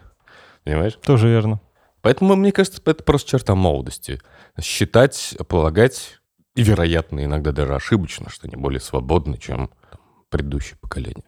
Понимаешь? 0.63 0.99
Тоже 1.01 1.29
верно. 1.29 1.61
Поэтому, 2.01 2.35
мне 2.35 2.51
кажется, 2.51 2.81
это 2.85 3.03
просто 3.03 3.31
черта 3.31 3.55
молодости. 3.55 4.21
Считать, 4.61 5.35
полагать, 5.47 6.19
и, 6.55 6.61
вероятно, 6.61 7.23
иногда 7.23 7.51
даже 7.51 7.75
ошибочно, 7.75 8.29
что 8.29 8.47
они 8.47 8.55
более 8.55 8.79
свободны, 8.79 9.37
чем 9.37 9.69
там, 9.89 9.99
предыдущее 10.29 10.77
поколение. 10.79 11.25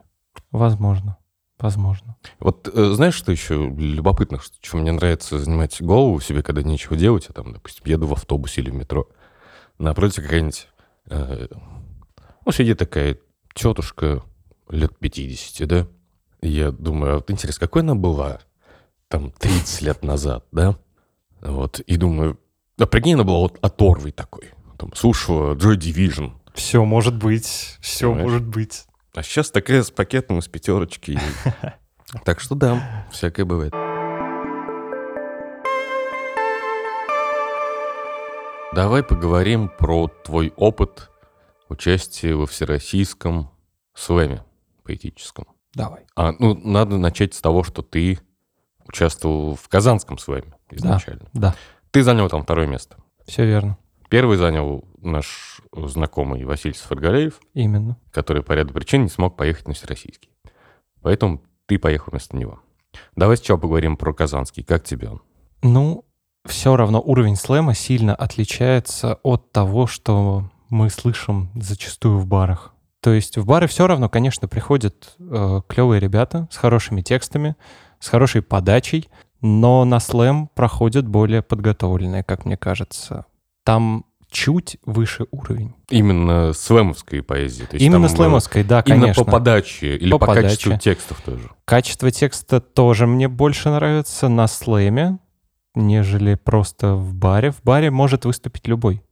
Возможно. 0.51 1.17
Возможно. 1.61 2.15
Вот 2.39 2.67
э, 2.73 2.91
знаешь, 2.93 3.13
что 3.13 3.31
еще 3.31 3.71
любопытно, 3.77 4.39
что, 4.39 4.55
что 4.61 4.77
мне 4.77 4.91
нравится 4.91 5.37
занимать 5.37 5.79
голову 5.81 6.19
себе, 6.19 6.41
когда 6.41 6.63
нечего 6.63 6.97
делать, 6.97 7.27
я 7.29 7.33
там, 7.33 7.53
допустим, 7.53 7.83
еду 7.85 8.07
в 8.07 8.13
автобусе 8.13 8.61
или 8.61 8.71
в 8.71 8.73
метро, 8.73 9.07
напротив 9.77 10.23
какая-нибудь, 10.23 10.67
э, 11.11 11.47
ну, 12.45 12.51
сидит 12.51 12.79
такая 12.79 13.19
тетушка 13.53 14.23
лет 14.69 14.97
50, 14.97 15.67
да? 15.67 15.87
И 16.41 16.49
я 16.49 16.71
думаю, 16.71 17.13
а 17.13 17.15
вот 17.15 17.29
интересно, 17.29 17.67
какой 17.67 17.83
она 17.83 17.93
была 17.93 18.39
там 19.07 19.31
30 19.31 19.81
лет 19.83 20.03
назад, 20.03 20.45
да? 20.51 20.75
Вот, 21.41 21.79
и 21.81 21.95
думаю, 21.95 22.39
а 22.79 22.87
прикинь, 22.87 23.13
она 23.13 23.23
была 23.23 23.39
вот 23.39 23.59
оторвой 23.61 24.11
такой, 24.11 24.49
там, 24.79 24.93
слушала 24.95 25.53
Joy 25.53 25.77
Division, 25.77 26.31
Все 26.55 26.83
может 26.83 27.15
быть. 27.15 27.77
Все 27.81 28.07
Понимаешь? 28.07 28.23
может 28.31 28.47
быть. 28.47 28.85
А 29.13 29.23
сейчас 29.23 29.51
такая 29.51 29.83
с 29.83 29.91
пакетом 29.91 30.39
из 30.39 30.47
пятерочки. 30.47 31.19
Так 32.25 32.41
что 32.41 32.55
да, 32.55 33.05
всякое 33.09 33.45
бывает. 33.45 33.71
Давай 38.73 39.01
поговорим 39.03 39.69
про 39.69 40.07
твой 40.07 40.53
опыт 40.57 41.09
участия 41.69 42.35
во 42.35 42.45
всероссийском 42.45 43.49
слэме 43.93 44.43
поэтическом. 44.83 45.45
Давай. 45.73 46.05
А, 46.15 46.33
ну, 46.39 46.53
надо 46.53 46.97
начать 46.97 47.33
с 47.33 47.39
того, 47.41 47.63
что 47.63 47.81
ты 47.81 48.19
участвовал 48.85 49.55
в 49.55 49.67
казанском 49.69 50.17
слэме 50.17 50.53
изначально. 50.69 51.29
Да, 51.33 51.55
Ты 51.91 52.03
занял 52.03 52.27
там 52.29 52.43
второе 52.43 52.67
место. 52.67 52.97
все 53.25 53.45
верно. 53.45 53.77
Первый 54.11 54.35
занял 54.35 54.83
наш 55.01 55.61
знакомый 55.71 56.43
Василий 56.43 56.73
Сфаргалеев, 56.73 57.39
Именно. 57.53 57.97
который 58.11 58.43
по 58.43 58.51
ряду 58.51 58.73
причин 58.73 59.03
не 59.03 59.07
смог 59.07 59.37
поехать 59.37 59.69
на 59.69 59.73
всероссийский. 59.73 60.29
Поэтому 61.01 61.41
ты 61.65 61.79
поехал 61.79 62.11
вместо 62.11 62.35
него. 62.35 62.59
Давай 63.15 63.37
сначала 63.37 63.57
поговорим 63.57 63.95
про 63.95 64.13
казанский. 64.13 64.63
Как 64.63 64.83
тебе 64.83 65.11
он? 65.11 65.21
Ну, 65.63 66.03
все 66.45 66.75
равно 66.75 67.01
уровень 67.01 67.37
слэма 67.37 67.73
сильно 67.73 68.13
отличается 68.13 69.17
от 69.23 69.49
того, 69.53 69.87
что 69.87 70.43
мы 70.69 70.89
слышим 70.89 71.49
зачастую 71.55 72.17
в 72.17 72.27
барах. 72.27 72.73
То 72.99 73.13
есть 73.13 73.37
в 73.37 73.45
бары 73.45 73.67
все 73.67 73.87
равно, 73.87 74.09
конечно, 74.09 74.49
приходят 74.49 75.15
э, 75.19 75.61
клевые 75.69 76.01
ребята 76.01 76.49
с 76.51 76.57
хорошими 76.57 77.01
текстами, 77.01 77.55
с 78.01 78.09
хорошей 78.09 78.41
подачей, 78.41 79.07
но 79.39 79.85
на 79.85 80.01
слэм 80.01 80.49
проходят 80.49 81.07
более 81.07 81.41
подготовленные, 81.41 82.25
как 82.25 82.43
мне 82.43 82.57
кажется. 82.57 83.25
Там 83.63 84.05
чуть 84.31 84.77
выше 84.85 85.25
уровень. 85.31 85.75
Именно 85.89 86.53
слэмовской 86.53 87.21
поэзии. 87.21 87.65
То 87.65 87.75
есть 87.75 87.85
Именно 87.85 88.07
там, 88.07 88.13
э, 88.13 88.17
слэмовской, 88.17 88.63
да, 88.63 88.79
Именно 88.85 89.01
конечно. 89.01 89.25
по 89.25 89.31
подаче 89.31 89.97
или 89.97 90.11
По 90.11 90.19
по, 90.19 90.33
качеству 90.33 90.71
подаче. 90.71 90.83
текстов 90.83 91.21
тоже. 91.21 91.49
Качество 91.65 92.09
текста 92.11 92.61
тоже 92.61 93.07
мне 93.07 93.27
больше 93.27 93.69
нравится 93.69 94.29
на 94.29 94.47
слэме, 94.47 95.19
нежели 95.75 96.35
просто 96.35 96.95
в 96.95 97.13
баре. 97.13 97.51
В 97.51 97.61
баре 97.61 97.91
может 97.91 98.25
выступить 98.25 98.67
любой. 98.67 99.03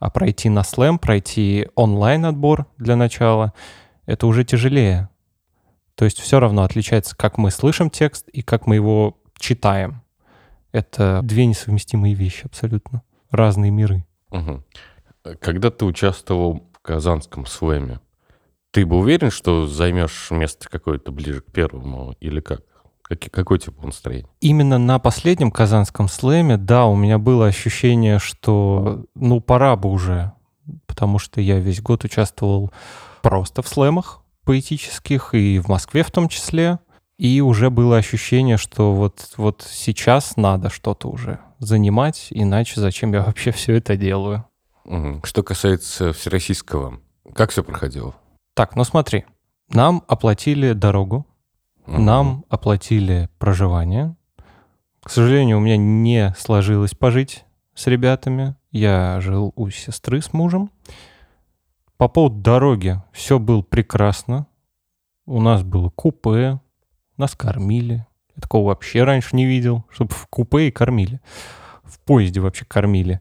А 0.00 0.10
пройти 0.10 0.48
на 0.48 0.64
слэм, 0.64 0.98
пройти 0.98 1.68
онлайн-отбор 1.74 2.66
для 2.76 2.96
начала, 2.96 3.52
это 4.06 4.26
уже 4.26 4.44
тяжелее. 4.44 5.08
То 5.94 6.04
есть 6.04 6.20
все 6.20 6.38
равно 6.38 6.62
отличается, 6.62 7.16
как 7.16 7.38
мы 7.38 7.50
слышим 7.50 7.90
текст 7.90 8.28
и 8.28 8.42
как 8.42 8.66
мы 8.66 8.76
его 8.76 9.18
читаем. 9.38 10.02
Это 10.70 11.20
две 11.24 11.46
несовместимые 11.46 12.14
вещи 12.14 12.44
абсолютно. 12.44 13.02
Разные 13.30 13.70
миры. 13.70 14.04
Мгм. 14.30 14.64
Когда 15.40 15.70
ты 15.70 15.84
участвовал 15.84 16.68
в 16.72 16.78
казанском 16.80 17.46
слэме, 17.46 18.00
ты 18.70 18.86
был 18.86 19.00
уверен, 19.00 19.30
что 19.30 19.66
займешь 19.66 20.30
место 20.30 20.68
какое-то 20.68 21.12
ближе 21.12 21.40
к 21.40 21.46
первому 21.52 22.14
или 22.20 22.40
как? 22.40 22.60
Каки- 23.02 23.30
Какой 23.30 23.58
тип 23.58 23.82
настроения? 23.82 24.28
Именно 24.40 24.76
на 24.78 24.98
последнем 24.98 25.50
казанском 25.50 26.08
слэме, 26.08 26.58
да, 26.58 26.84
у 26.86 26.94
меня 26.94 27.18
было 27.18 27.46
ощущение, 27.46 28.18
что 28.18 29.04
ну 29.14 29.40
пора 29.40 29.76
бы 29.76 29.90
уже, 29.90 30.32
потому 30.86 31.18
что 31.18 31.40
я 31.40 31.58
весь 31.58 31.80
год 31.80 32.04
участвовал 32.04 32.70
просто 33.22 33.62
в 33.62 33.68
слэмах 33.68 34.20
поэтических 34.44 35.34
и 35.34 35.58
в 35.58 35.68
Москве 35.68 36.02
в 36.02 36.10
том 36.10 36.28
числе, 36.28 36.78
и 37.18 37.40
уже 37.40 37.68
было 37.70 37.98
ощущение, 37.98 38.56
что 38.56 38.94
вот, 38.94 39.34
вот 39.36 39.66
сейчас 39.68 40.36
надо 40.36 40.70
что-то 40.70 41.08
уже 41.08 41.40
занимать, 41.58 42.28
иначе 42.30 42.80
зачем 42.80 43.12
я 43.12 43.22
вообще 43.26 43.50
все 43.50 43.74
это 43.74 43.96
делаю? 43.96 44.44
Что 45.24 45.42
касается 45.42 46.14
всероссийского, 46.14 47.00
как 47.34 47.50
все 47.50 47.62
проходило? 47.62 48.14
Так, 48.54 48.74
ну 48.74 48.84
смотри, 48.84 49.26
нам 49.68 50.02
оплатили 50.08 50.72
дорогу, 50.72 51.26
Мгм. 51.88 52.04
Нам 52.04 52.44
оплатили 52.50 53.30
проживание. 53.38 54.14
К 55.02 55.08
сожалению, 55.08 55.56
у 55.56 55.60
меня 55.60 55.78
не 55.78 56.34
сложилось 56.38 56.94
пожить 56.94 57.46
с 57.74 57.86
ребятами. 57.86 58.56
Я 58.70 59.20
жил 59.22 59.54
у 59.56 59.70
сестры 59.70 60.20
с 60.20 60.34
мужем. 60.34 60.70
По 61.96 62.08
поводу 62.08 62.36
дороги 62.42 63.00
все 63.12 63.38
было 63.38 63.62
прекрасно. 63.62 64.46
У 65.24 65.40
нас 65.40 65.62
было 65.62 65.88
купе, 65.88 66.60
нас 67.18 67.34
кормили. 67.34 68.06
Я 68.36 68.42
такого 68.42 68.68
вообще 68.68 69.04
раньше 69.04 69.36
не 69.36 69.46
видел, 69.46 69.84
чтобы 69.90 70.14
в 70.14 70.26
купе 70.28 70.68
и 70.68 70.70
кормили. 70.70 71.20
В 71.84 71.98
поезде 72.00 72.40
вообще 72.40 72.64
кормили. 72.64 73.20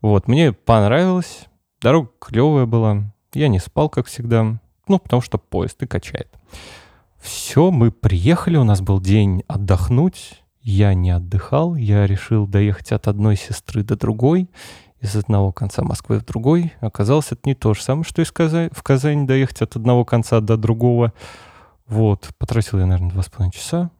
Вот, 0.00 0.28
мне 0.28 0.52
понравилось. 0.52 1.46
Дорога 1.80 2.10
клевая 2.18 2.66
была. 2.66 3.12
Я 3.32 3.48
не 3.48 3.58
спал, 3.58 3.88
как 3.88 4.06
всегда. 4.06 4.60
Ну, 4.86 4.98
потому 4.98 5.22
что 5.22 5.38
поезд 5.38 5.82
и 5.82 5.86
качает. 5.86 6.28
Все, 7.18 7.70
мы 7.70 7.90
приехали, 7.90 8.56
у 8.56 8.64
нас 8.64 8.82
был 8.82 9.00
день 9.00 9.44
отдохнуть. 9.48 10.42
Я 10.60 10.94
не 10.94 11.10
отдыхал, 11.10 11.74
я 11.74 12.06
решил 12.06 12.46
доехать 12.46 12.92
от 12.92 13.08
одной 13.08 13.36
сестры 13.36 13.82
до 13.82 13.96
другой, 13.96 14.50
из 15.00 15.14
одного 15.14 15.52
конца 15.52 15.82
Москвы 15.82 16.18
в 16.18 16.24
другой. 16.24 16.72
Оказалось, 16.80 17.32
это 17.32 17.42
не 17.44 17.54
то 17.54 17.74
же 17.74 17.82
самое, 17.82 18.04
что 18.04 18.24
Казани, 18.32 18.70
в 18.72 18.82
Казани 18.82 19.26
доехать 19.26 19.60
от 19.60 19.76
одного 19.76 20.04
конца 20.06 20.40
до 20.40 20.56
другого. 20.56 21.12
Вот, 21.86 22.30
потратил 22.38 22.78
я, 22.78 22.86
наверное, 22.86 23.10
два 23.10 23.22
с 23.22 23.28
половиной 23.28 23.52
часа. 23.52 23.90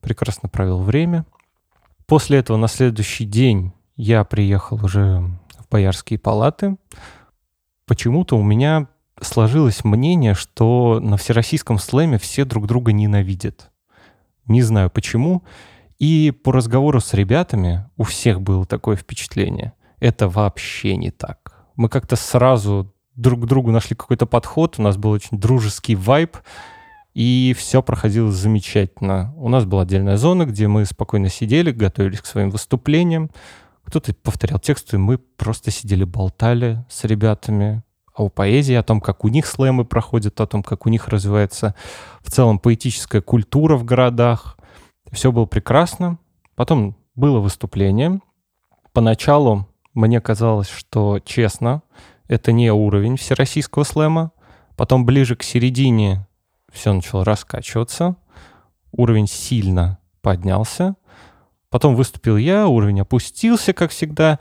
Прекрасно 0.00 0.48
провел 0.48 0.82
время. 0.82 1.26
После 2.06 2.38
этого 2.38 2.56
на 2.56 2.68
следующий 2.68 3.24
день 3.24 3.72
я 3.96 4.24
приехал 4.24 4.84
уже 4.84 5.20
в 5.58 5.68
Боярские 5.70 6.18
палаты. 6.18 6.76
Почему-то 7.86 8.36
у 8.36 8.42
меня 8.42 8.86
сложилось 9.20 9.84
мнение, 9.84 10.34
что 10.34 11.00
на 11.00 11.16
всероссийском 11.16 11.78
слэме 11.78 12.18
все 12.18 12.44
друг 12.44 12.66
друга 12.66 12.92
ненавидят. 12.92 13.70
Не 14.46 14.62
знаю 14.62 14.90
почему. 14.90 15.42
И 15.98 16.30
по 16.30 16.52
разговору 16.52 17.00
с 17.00 17.14
ребятами 17.14 17.88
у 17.96 18.04
всех 18.04 18.40
было 18.40 18.66
такое 18.66 18.96
впечатление. 18.96 19.72
Это 19.98 20.28
вообще 20.28 20.96
не 20.96 21.10
так. 21.10 21.64
Мы 21.74 21.88
как-то 21.88 22.16
сразу 22.16 22.92
друг 23.14 23.42
к 23.42 23.46
другу 23.46 23.70
нашли 23.70 23.96
какой-то 23.96 24.26
подход, 24.26 24.78
у 24.78 24.82
нас 24.82 24.96
был 24.98 25.10
очень 25.10 25.38
дружеский 25.38 25.96
вайб, 25.96 26.36
и 27.16 27.54
все 27.56 27.82
проходило 27.82 28.30
замечательно. 28.30 29.32
У 29.38 29.48
нас 29.48 29.64
была 29.64 29.84
отдельная 29.84 30.18
зона, 30.18 30.44
где 30.44 30.68
мы 30.68 30.84
спокойно 30.84 31.30
сидели, 31.30 31.70
готовились 31.72 32.20
к 32.20 32.26
своим 32.26 32.50
выступлениям. 32.50 33.30
Кто-то 33.84 34.12
повторял 34.12 34.60
тексты, 34.60 34.98
мы 34.98 35.16
просто 35.16 35.70
сидели, 35.70 36.04
болтали 36.04 36.84
с 36.90 37.04
ребятами, 37.04 37.82
о 38.14 38.28
поэзии, 38.28 38.74
о 38.74 38.82
том, 38.82 39.00
как 39.00 39.24
у 39.24 39.28
них 39.28 39.46
слэмы 39.46 39.86
проходят, 39.86 40.38
о 40.42 40.46
том, 40.46 40.62
как 40.62 40.84
у 40.84 40.90
них 40.90 41.08
развивается 41.08 41.74
в 42.20 42.30
целом 42.30 42.58
поэтическая 42.58 43.22
культура 43.22 43.78
в 43.78 43.84
городах. 43.84 44.58
Все 45.10 45.32
было 45.32 45.46
прекрасно. 45.46 46.18
Потом 46.54 46.98
было 47.14 47.40
выступление. 47.40 48.20
Поначалу 48.92 49.66
мне 49.94 50.20
казалось, 50.20 50.68
что 50.68 51.18
честно, 51.24 51.80
это 52.28 52.52
не 52.52 52.70
уровень 52.70 53.16
всероссийского 53.16 53.84
слэма. 53.84 54.32
Потом 54.76 55.06
ближе 55.06 55.34
к 55.34 55.42
середине 55.42 56.25
все 56.72 56.92
начало 56.92 57.24
раскачиваться. 57.24 58.16
Уровень 58.92 59.26
сильно 59.26 59.98
поднялся. 60.22 60.96
Потом 61.70 61.94
выступил 61.94 62.36
я, 62.36 62.68
уровень 62.68 63.00
опустился, 63.00 63.72
как 63.72 63.90
всегда. 63.90 64.38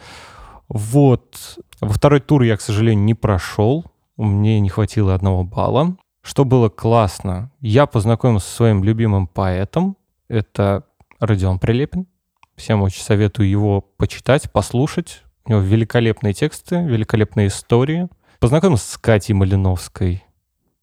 Вот. 0.67 1.59
Во 1.81 1.93
второй 1.93 2.21
тур 2.21 2.43
я, 2.43 2.57
к 2.57 2.61
сожалению, 2.61 3.03
не 3.03 3.13
прошел. 3.13 3.85
Мне 4.17 4.59
не 4.59 4.69
хватило 4.69 5.13
одного 5.13 5.43
балла. 5.43 5.97
Что 6.21 6.43
было 6.43 6.69
классно, 6.69 7.51
я 7.59 7.85
познакомился 7.85 8.47
со 8.47 8.55
своим 8.55 8.83
любимым 8.83 9.27
поэтом. 9.27 9.95
Это 10.27 10.85
Родион 11.19 11.59
Прилепин. 11.59 12.07
Всем 12.55 12.81
очень 12.81 13.03
советую 13.03 13.49
его 13.49 13.81
почитать, 13.81 14.51
послушать. 14.51 15.23
У 15.45 15.51
него 15.51 15.61
великолепные 15.61 16.33
тексты, 16.33 16.77
великолепные 16.77 17.47
истории. 17.47 18.07
Познакомился 18.39 18.93
с 18.93 18.97
Катей 18.97 19.35
Малиновской. 19.35 20.24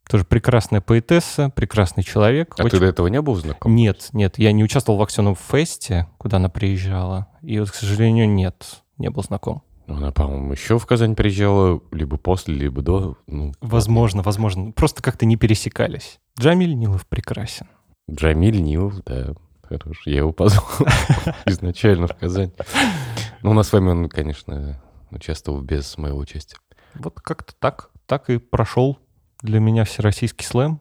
Тоже 0.09 0.25
прекрасная 0.25 0.80
поэтесса, 0.80 1.50
прекрасный 1.50 2.02
человек. 2.02 2.54
А 2.59 2.64
очень... 2.64 2.71
ты 2.71 2.80
до 2.80 2.87
этого 2.87 3.06
не 3.06 3.23
был 3.23 3.35
знаком? 3.37 3.75
Нет, 3.75 4.09
нет. 4.12 4.38
Я 4.38 4.52
не 4.52 4.64
участвовал 4.64 4.99
в 4.99 5.02
Аксеновом 5.02 5.37
фесте, 5.37 6.09
куда 6.18 6.37
она 6.37 6.49
приезжала. 6.49 7.28
И 7.40 7.59
вот, 7.59 7.71
к 7.71 7.75
сожалению, 7.75 8.28
нет, 8.28 8.82
не 8.99 9.11
был 9.11 9.23
знаком. 9.23 9.62
Она, 9.87 10.12
по-моему, 10.12 10.52
еще 10.52 10.78
в 10.78 10.87
Казань 10.87 11.14
приезжала 11.14 11.80
либо 11.90 12.16
после, 12.16 12.54
либо 12.54 12.82
до. 12.82 13.16
Ну, 13.26 13.52
возможно, 13.61 14.23
возможно. 14.23 14.73
Просто 14.73 15.02
как-то 15.02 15.26
не 15.26 15.37
пересекались. 15.37 16.21
Джамиль 16.38 16.75
Нилов 16.75 17.06
прекрасен. 17.06 17.68
Джамиль 18.11 18.62
Нилов, 18.62 19.02
да, 19.04 19.35
хорош. 19.62 20.02
Я 20.06 20.18
его 20.18 20.32
позвал 20.32 20.66
изначально 21.47 22.06
в 22.06 22.16
Казань. 22.16 22.52
Ну, 23.42 23.50
у 23.50 23.54
нас 23.54 23.68
с 23.68 23.73
вами 23.73 23.90
он, 23.90 24.09
конечно, 24.09 24.80
участвовал 25.11 25.61
без 25.61 25.99
моего 25.99 26.18
участия. 26.18 26.56
Вот 26.94 27.21
как-то 27.21 27.54
так, 27.59 27.90
так 28.06 28.30
и 28.30 28.38
прошел 28.38 28.99
для 29.42 29.61
меня 29.61 29.84
всероссийский 29.84 30.46
слэм. 30.46 30.80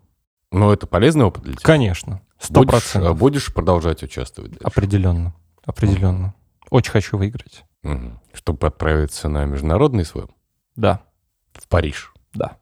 Ну, 0.51 0.71
это 0.71 0.87
полезный 0.87 1.25
опыт 1.25 1.43
для 1.43 1.53
тебя? 1.53 1.63
Конечно, 1.63 2.21
сто 2.39 2.63
процентов. 2.63 3.17
Будешь 3.17 3.53
продолжать 3.53 4.03
участвовать 4.03 4.51
дальше? 4.51 4.65
Определенно, 4.65 5.33
определенно. 5.65 6.33
Очень 6.69 6.91
хочу 6.91 7.17
выиграть. 7.17 7.65
Угу. 7.83 8.19
Чтобы 8.33 8.67
отправиться 8.67 9.27
на 9.27 9.45
международный 9.45 10.05
свой? 10.05 10.27
Да. 10.75 11.01
В 11.53 11.67
Париж? 11.67 12.13
Да. 12.33 12.57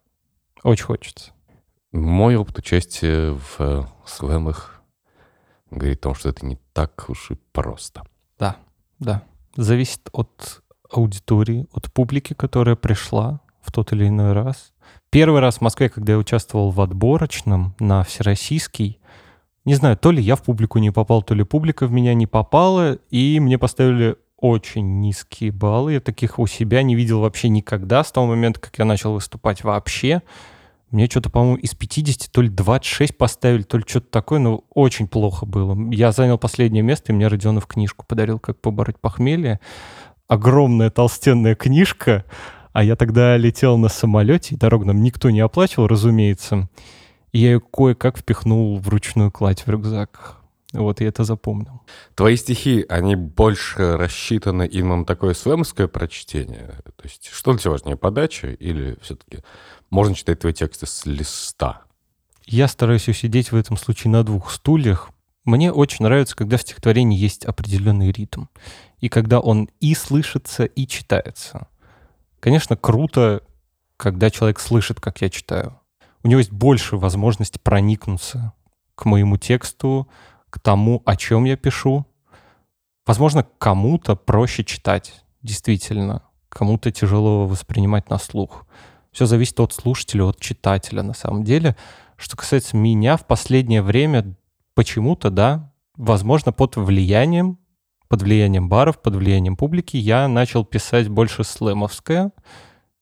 Очень 0.63 0.85
хочется. 0.85 1.31
Мой 1.91 2.35
опыт 2.35 2.57
участия 2.59 3.31
в 3.31 3.55
э, 3.59 3.83
слэмах 4.05 4.81
говорит 5.71 5.99
о 5.99 6.03
том, 6.03 6.15
что 6.15 6.29
это 6.29 6.45
не 6.45 6.57
так 6.73 7.05
уж 7.09 7.31
и 7.31 7.35
просто. 7.51 8.03
Да, 8.37 8.57
да. 8.99 9.23
Зависит 9.55 10.09
от 10.11 10.63
аудитории, 10.91 11.67
от 11.71 11.91
публики, 11.91 12.33
которая 12.33 12.75
пришла 12.75 13.41
в 13.61 13.71
тот 13.71 13.91
или 13.93 14.07
иной 14.07 14.33
раз. 14.33 14.73
Первый 15.11 15.41
раз 15.41 15.57
в 15.57 15.61
Москве, 15.61 15.89
когда 15.89 16.13
я 16.13 16.19
участвовал 16.19 16.69
в 16.69 16.79
отборочном 16.79 17.73
на 17.79 18.03
всероссийский, 18.03 18.99
не 19.65 19.73
знаю, 19.73 19.97
то 19.97 20.11
ли 20.11 20.21
я 20.21 20.35
в 20.35 20.43
публику 20.43 20.77
не 20.77 20.91
попал, 20.91 21.23
то 21.23 21.33
ли 21.33 21.43
публика 21.43 21.87
в 21.87 21.91
меня 21.91 22.13
не 22.13 22.27
попала, 22.27 22.93
и 23.09 23.39
мне 23.39 23.57
поставили 23.57 24.17
очень 24.37 25.01
низкие 25.01 25.51
баллы. 25.51 25.93
Я 25.93 25.99
таких 25.99 26.37
у 26.37 26.45
себя 26.45 26.83
не 26.83 26.95
видел 26.95 27.21
вообще 27.21 27.49
никогда 27.49 28.03
с 28.03 28.11
того 28.11 28.27
момента, 28.27 28.59
как 28.59 28.77
я 28.77 28.85
начал 28.85 29.13
выступать 29.13 29.63
вообще. 29.63 30.21
Мне 30.91 31.07
что-то, 31.07 31.31
по-моему, 31.31 31.55
из 31.57 31.73
50 31.73 32.31
то 32.31 32.41
ли 32.41 32.49
26 32.49 33.17
поставили, 33.17 33.63
то 33.63 33.77
ли 33.77 33.83
что-то 33.87 34.09
такое, 34.11 34.39
но 34.39 34.63
очень 34.73 35.07
плохо 35.07 35.47
было. 35.47 35.77
Я 35.91 36.11
занял 36.11 36.37
последнее 36.37 36.83
место, 36.83 37.11
и 37.11 37.15
мне 37.15 37.27
Родионов 37.27 37.65
книжку 37.65 38.05
подарил, 38.07 38.39
как 38.39 38.61
побороть 38.61 38.99
похмелье. 38.99 39.59
Огромная 40.27 40.91
толстенная 40.91 41.55
книжка, 41.55 42.25
а 42.79 42.83
я 42.83 42.95
тогда 42.95 43.35
летел 43.35 43.77
на 43.77 43.89
самолете, 43.89 44.55
и 44.55 44.57
дорогу 44.57 44.85
нам 44.85 45.03
никто 45.03 45.29
не 45.31 45.41
оплачивал, 45.41 45.87
разумеется. 45.87 46.69
И 47.33 47.39
я 47.39 47.51
ее 47.51 47.59
кое-как 47.59 48.17
впихнул 48.17 48.77
в 48.77 48.87
ручную 48.87 49.33
кладь 49.33 49.63
в 49.63 49.69
рюкзак. 49.69 50.37
Вот 50.71 51.01
я 51.01 51.09
это 51.09 51.25
запомнил. 51.25 51.81
Твои 52.15 52.37
стихи, 52.37 52.85
они 52.87 53.17
больше 53.17 53.97
рассчитаны 53.97 54.65
именно 54.65 54.95
на 54.95 55.05
такое 55.05 55.33
слэмское 55.33 55.89
прочтение? 55.89 56.77
То 56.95 57.03
есть 57.03 57.27
что 57.33 57.51
для 57.51 57.59
тебя 57.59 57.71
важнее, 57.71 57.97
подача 57.97 58.47
или 58.47 58.97
все-таки 59.01 59.39
можно 59.89 60.15
читать 60.15 60.39
твои 60.39 60.53
тексты 60.53 60.85
с 60.85 61.05
листа? 61.05 61.81
Я 62.45 62.69
стараюсь 62.69 63.09
усидеть 63.09 63.51
в 63.51 63.57
этом 63.57 63.75
случае 63.75 64.11
на 64.11 64.23
двух 64.23 64.51
стульях. 64.51 65.09
Мне 65.43 65.73
очень 65.73 66.05
нравится, 66.05 66.33
когда 66.33 66.55
в 66.55 66.61
стихотворении 66.61 67.19
есть 67.19 67.43
определенный 67.43 68.13
ритм. 68.13 68.45
И 69.01 69.09
когда 69.09 69.41
он 69.41 69.67
и 69.81 69.93
слышится, 69.95 70.63
и 70.63 70.87
читается. 70.87 71.67
Конечно, 72.39 72.77
круто, 72.77 73.43
когда 73.97 74.29
человек 74.29 74.59
слышит, 74.59 75.01
как 75.01 75.21
я 75.21 75.29
читаю. 75.29 75.79
У 76.23 76.27
него 76.27 76.39
есть 76.39 76.51
больше 76.51 76.97
возможности 76.97 77.57
проникнуться 77.57 78.53
к 78.95 79.05
моему 79.05 79.37
тексту, 79.37 80.07
к 80.49 80.59
тому, 80.59 81.01
о 81.05 81.15
чем 81.15 81.45
я 81.45 81.55
пишу. 81.57 82.05
Возможно, 83.05 83.45
кому-то 83.57 84.15
проще 84.15 84.63
читать, 84.63 85.23
действительно. 85.41 86.23
Кому-то 86.49 86.91
тяжело 86.91 87.45
воспринимать 87.45 88.09
на 88.09 88.17
слух. 88.17 88.65
Все 89.11 89.25
зависит 89.25 89.59
от 89.59 89.73
слушателя, 89.73 90.25
от 90.25 90.39
читателя 90.39 91.03
на 91.03 91.13
самом 91.13 91.43
деле. 91.43 91.75
Что 92.17 92.35
касается 92.35 92.75
меня, 92.75 93.17
в 93.17 93.25
последнее 93.25 93.81
время 93.81 94.35
почему-то, 94.73 95.29
да, 95.29 95.73
возможно, 95.95 96.51
под 96.51 96.75
влиянием, 96.75 97.59
под 98.09 98.23
влиянием 98.23 98.67
баров, 98.67 99.01
под 99.01 99.15
влиянием 99.15 99.55
публики, 99.55 99.95
я 99.95 100.27
начал 100.27 100.65
писать 100.65 101.07
больше 101.07 101.43
слэмовское, 101.43 102.31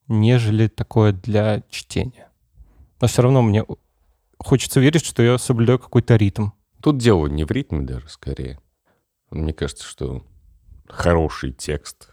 нежели 0.08 0.68
такое 0.68 1.14
для 1.14 1.64
чтения. 1.70 2.30
Но 3.02 3.08
все 3.08 3.22
равно 3.22 3.42
мне 3.42 3.66
хочется 4.38 4.80
верить, 4.80 5.06
что 5.06 5.24
я 5.24 5.38
соблюдаю 5.38 5.80
какой-то 5.80 6.16
ритм. 6.18 6.50
Тут 6.82 6.98
дело 6.98 7.28
не 7.28 7.46
в 7.46 7.52
ритме 7.52 7.82
даже, 7.82 8.10
скорее. 8.10 8.60
Мне 9.32 9.54
кажется, 9.54 9.86
что 9.86 10.24
хороший 10.88 11.54
текст, 11.54 12.10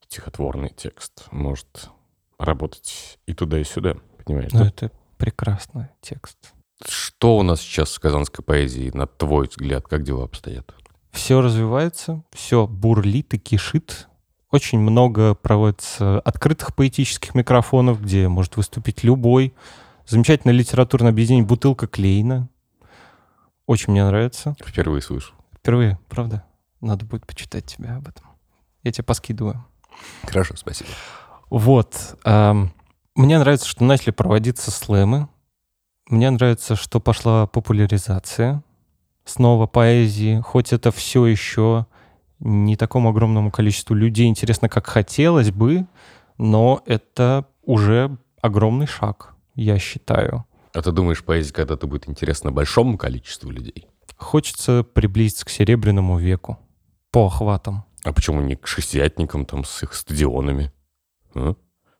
стихотворный 0.00 0.70
текст 0.70 1.26
может 1.30 1.90
работать 2.38 3.18
и 3.26 3.34
туда, 3.34 3.58
и 3.58 3.64
сюда, 3.64 3.96
понимаешь? 4.24 4.52
Ну, 4.52 4.60
да? 4.60 4.68
это 4.68 4.92
прекрасный 5.18 5.88
текст. 6.00 6.54
Что 6.86 7.36
у 7.36 7.42
нас 7.42 7.60
сейчас 7.60 7.90
с 7.90 7.98
казанской 7.98 8.44
поэзией, 8.44 8.92
на 8.92 9.06
твой 9.06 9.48
взгляд, 9.48 9.86
как 9.88 10.04
дела 10.04 10.24
обстоят? 10.24 10.72
Все 11.10 11.40
развивается, 11.40 12.22
все 12.32 12.66
бурлит 12.66 13.34
и 13.34 13.38
кишит. 13.38 14.08
Очень 14.50 14.78
много 14.78 15.34
проводится 15.34 16.20
открытых 16.20 16.74
поэтических 16.74 17.34
микрофонов, 17.34 18.02
где 18.02 18.28
может 18.28 18.56
выступить 18.56 19.04
любой. 19.04 19.54
Замечательное 20.06 20.54
литературное 20.54 21.10
объединение 21.10 21.46
«Бутылка 21.46 21.86
Клейна», 21.86 22.48
очень 23.68 23.92
мне 23.92 24.02
нравится. 24.02 24.56
Впервые 24.64 25.02
слышу. 25.02 25.34
Впервые, 25.58 25.98
правда? 26.08 26.42
Надо 26.80 27.04
будет 27.04 27.26
почитать 27.26 27.66
тебя 27.66 27.96
об 27.96 28.08
этом. 28.08 28.24
Я 28.82 28.92
тебе 28.92 29.04
поскидываю. 29.04 29.62
Хорошо, 30.22 30.56
спасибо. 30.56 30.88
Вот. 31.50 32.18
Эм, 32.24 32.72
мне 33.14 33.38
нравится, 33.38 33.68
что 33.68 33.84
начали 33.84 34.10
проводиться 34.10 34.70
слэмы. 34.70 35.28
Мне 36.08 36.30
нравится, 36.30 36.76
что 36.76 36.98
пошла 36.98 37.46
популяризация 37.46 38.62
снова 39.28 39.66
поэзии, 39.66 40.40
хоть 40.40 40.72
это 40.72 40.90
все 40.90 41.26
еще 41.26 41.86
не 42.40 42.76
такому 42.76 43.10
огромному 43.10 43.50
количеству 43.50 43.94
людей 43.94 44.26
интересно, 44.26 44.68
как 44.68 44.86
хотелось 44.86 45.50
бы, 45.50 45.86
но 46.38 46.82
это 46.86 47.46
уже 47.62 48.16
огромный 48.40 48.86
шаг, 48.86 49.34
я 49.54 49.78
считаю. 49.78 50.44
А 50.72 50.82
ты 50.82 50.92
думаешь, 50.92 51.24
поэзия 51.24 51.52
когда-то 51.52 51.86
будет 51.86 52.08
интересна 52.08 52.52
большому 52.52 52.96
количеству 52.96 53.50
людей? 53.50 53.86
Хочется 54.16 54.84
приблизиться 54.84 55.44
к 55.44 55.50
Серебряному 55.50 56.18
веку 56.18 56.58
по 57.10 57.26
охватам. 57.26 57.84
А 58.04 58.12
почему 58.12 58.40
не 58.40 58.56
к 58.56 58.66
шестидесятникам 58.66 59.44
там 59.44 59.64
с 59.64 59.82
их 59.82 59.94
стадионами? 59.94 60.72
А? 61.34 61.54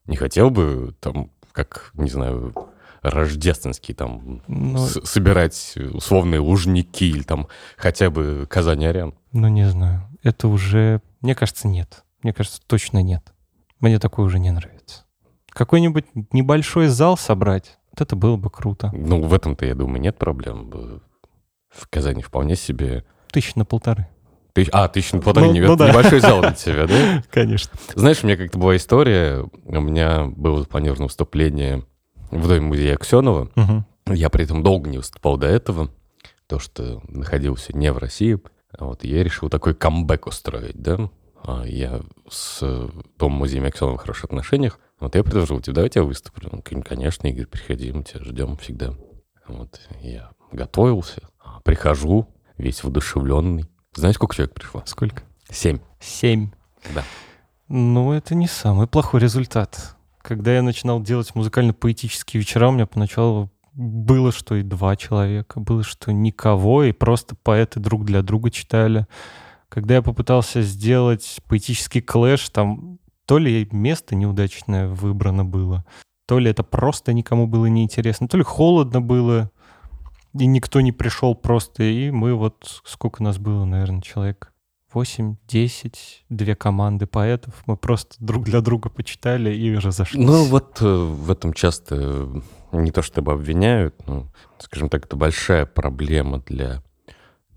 Не 0.05 0.15
хотел 0.15 0.49
бы 0.49 0.95
там, 0.99 1.31
как, 1.51 1.91
не 1.93 2.09
знаю, 2.09 2.53
рождественский 3.01 3.93
там 3.93 4.41
ну, 4.47 4.77
собирать 4.77 5.75
условные 5.93 6.39
лужники 6.39 7.05
или 7.05 7.23
там 7.23 7.47
хотя 7.77 8.09
бы 8.09 8.45
Казань-Ариан? 8.49 9.13
Ну, 9.31 9.47
не 9.47 9.67
знаю. 9.69 10.07
Это 10.23 10.47
уже, 10.47 11.01
мне 11.21 11.35
кажется, 11.35 11.67
нет. 11.67 12.03
Мне 12.23 12.33
кажется, 12.33 12.61
точно 12.65 13.01
нет. 13.01 13.33
Мне 13.79 13.99
такое 13.99 14.25
уже 14.25 14.39
не 14.39 14.51
нравится. 14.51 15.05
Какой-нибудь 15.49 16.05
небольшой 16.31 16.87
зал 16.87 17.17
собрать, 17.17 17.77
вот 17.91 18.01
это 18.01 18.15
было 18.15 18.37
бы 18.37 18.49
круто. 18.49 18.91
Ну, 18.93 19.21
в 19.21 19.33
этом-то, 19.33 19.65
я 19.65 19.75
думаю, 19.75 20.01
нет 20.01 20.17
проблем. 20.17 20.69
В 21.69 21.87
Казани 21.89 22.21
вполне 22.21 22.55
себе... 22.55 23.05
Тысяч 23.31 23.55
на 23.55 23.65
полторы. 23.65 24.07
Тысяч... 24.53 24.69
А, 24.73 24.87
тысяч 24.87 25.13
на 25.13 25.21
полторы, 25.21 25.47
ну, 25.47 25.53
не, 25.53 25.61
ну, 25.61 25.75
да. 25.75 25.89
небольшой 25.89 26.19
зал 26.19 26.41
для 26.41 26.51
тебя, 26.51 26.87
да? 26.87 27.23
Конечно. 27.31 27.71
Знаешь, 27.95 28.23
у 28.23 28.27
меня 28.27 28.37
как-то 28.37 28.57
была 28.57 28.75
история, 28.75 29.45
у 29.65 29.81
меня 29.81 30.25
было 30.25 30.59
запланировано 30.59 31.05
выступление 31.05 31.83
в 32.31 32.47
Доме 32.47 32.61
музея 32.61 32.95
Аксенова. 32.95 33.49
Угу. 33.55 34.13
Я 34.15 34.29
при 34.29 34.43
этом 34.43 34.63
долго 34.63 34.89
не 34.89 34.97
выступал 34.97 35.37
до 35.37 35.47
этого, 35.47 35.89
то 36.47 36.59
что 36.59 37.01
находился 37.07 37.75
не 37.75 37.91
в 37.91 37.97
России. 37.97 38.39
Вот, 38.79 39.03
я 39.03 39.23
решил 39.23 39.49
такой 39.49 39.73
камбэк 39.75 40.27
устроить, 40.27 40.81
да. 40.81 41.09
А 41.43 41.63
Я 41.65 42.01
с 42.29 42.59
Томом 43.17 43.39
Музеем 43.39 43.65
Аксеновым 43.65 43.97
в 43.97 44.01
хороших 44.01 44.25
отношениях. 44.25 44.79
Вот 44.99 45.15
я 45.15 45.23
предложил 45.23 45.61
тебе, 45.61 45.75
давайте 45.75 45.99
я 45.99 46.05
выступлю. 46.05 46.49
Он 46.51 46.59
говорит, 46.59 46.87
конечно, 46.87 47.27
Игорь, 47.27 47.45
приходи, 47.45 47.91
мы 47.91 48.03
тебя 48.03 48.23
ждем 48.23 48.57
всегда. 48.57 48.93
Вот 49.47 49.79
я 50.01 50.31
готовился, 50.51 51.21
а, 51.39 51.61
прихожу, 51.61 52.27
весь 52.57 52.83
воодушевленный. 52.83 53.65
Знаешь, 53.95 54.15
сколько 54.15 54.35
человек 54.35 54.53
пришло? 54.53 54.83
Сколько? 54.85 55.23
Семь. 55.49 55.79
Семь. 55.99 56.51
Да. 56.93 57.03
Ну, 57.67 58.11
это 58.11 58.35
не 58.35 58.47
самый 58.47 58.87
плохой 58.87 59.21
результат. 59.21 59.95
Когда 60.21 60.55
я 60.55 60.61
начинал 60.61 61.01
делать 61.01 61.33
музыкально-поэтические 61.33 62.39
вечера, 62.39 62.67
у 62.67 62.71
меня 62.71 62.85
поначалу 62.85 63.49
было, 63.73 64.31
что 64.31 64.55
и 64.55 64.63
два 64.63 64.95
человека, 64.95 65.59
было, 65.59 65.83
что 65.83 66.11
никого, 66.11 66.83
и 66.83 66.91
просто 66.91 67.35
поэты 67.35 67.79
друг 67.79 68.05
для 68.05 68.21
друга 68.21 68.51
читали. 68.51 69.07
Когда 69.69 69.95
я 69.95 70.01
попытался 70.01 70.61
сделать 70.61 71.39
поэтический 71.47 72.01
клэш, 72.01 72.49
там 72.49 72.99
то 73.25 73.37
ли 73.37 73.67
место 73.71 74.15
неудачное 74.15 74.87
выбрано 74.87 75.45
было, 75.45 75.85
то 76.27 76.39
ли 76.39 76.49
это 76.49 76.63
просто 76.63 77.13
никому 77.13 77.47
было 77.47 77.67
неинтересно, 77.67 78.27
то 78.27 78.37
ли 78.37 78.43
холодно 78.43 79.01
было, 79.01 79.51
и 80.33 80.45
никто 80.45 80.81
не 80.81 80.91
пришел 80.91 81.35
просто, 81.35 81.83
и 81.83 82.11
мы 82.11 82.33
вот, 82.35 82.81
сколько 82.83 83.23
нас 83.23 83.37
было, 83.37 83.65
наверное, 83.65 84.01
человек 84.01 84.51
8, 84.93 85.35
10, 85.47 86.25
две 86.29 86.55
команды 86.55 87.05
поэтов. 87.05 87.53
Мы 87.67 87.77
просто 87.77 88.15
друг 88.19 88.45
для 88.45 88.61
друга 88.61 88.89
почитали 88.89 89.53
и 89.53 89.75
разошлись. 89.75 90.25
Ну, 90.25 90.45
вот 90.45 90.81
э, 90.81 90.85
в 90.85 91.29
этом 91.29 91.53
часто 91.53 91.95
э, 91.95 92.41
не 92.71 92.91
то 92.91 93.01
чтобы 93.01 93.33
обвиняют, 93.33 93.95
но, 94.07 94.27
скажем 94.57 94.89
так, 94.89 95.05
это 95.05 95.15
большая 95.15 95.65
проблема 95.65 96.39
для 96.39 96.81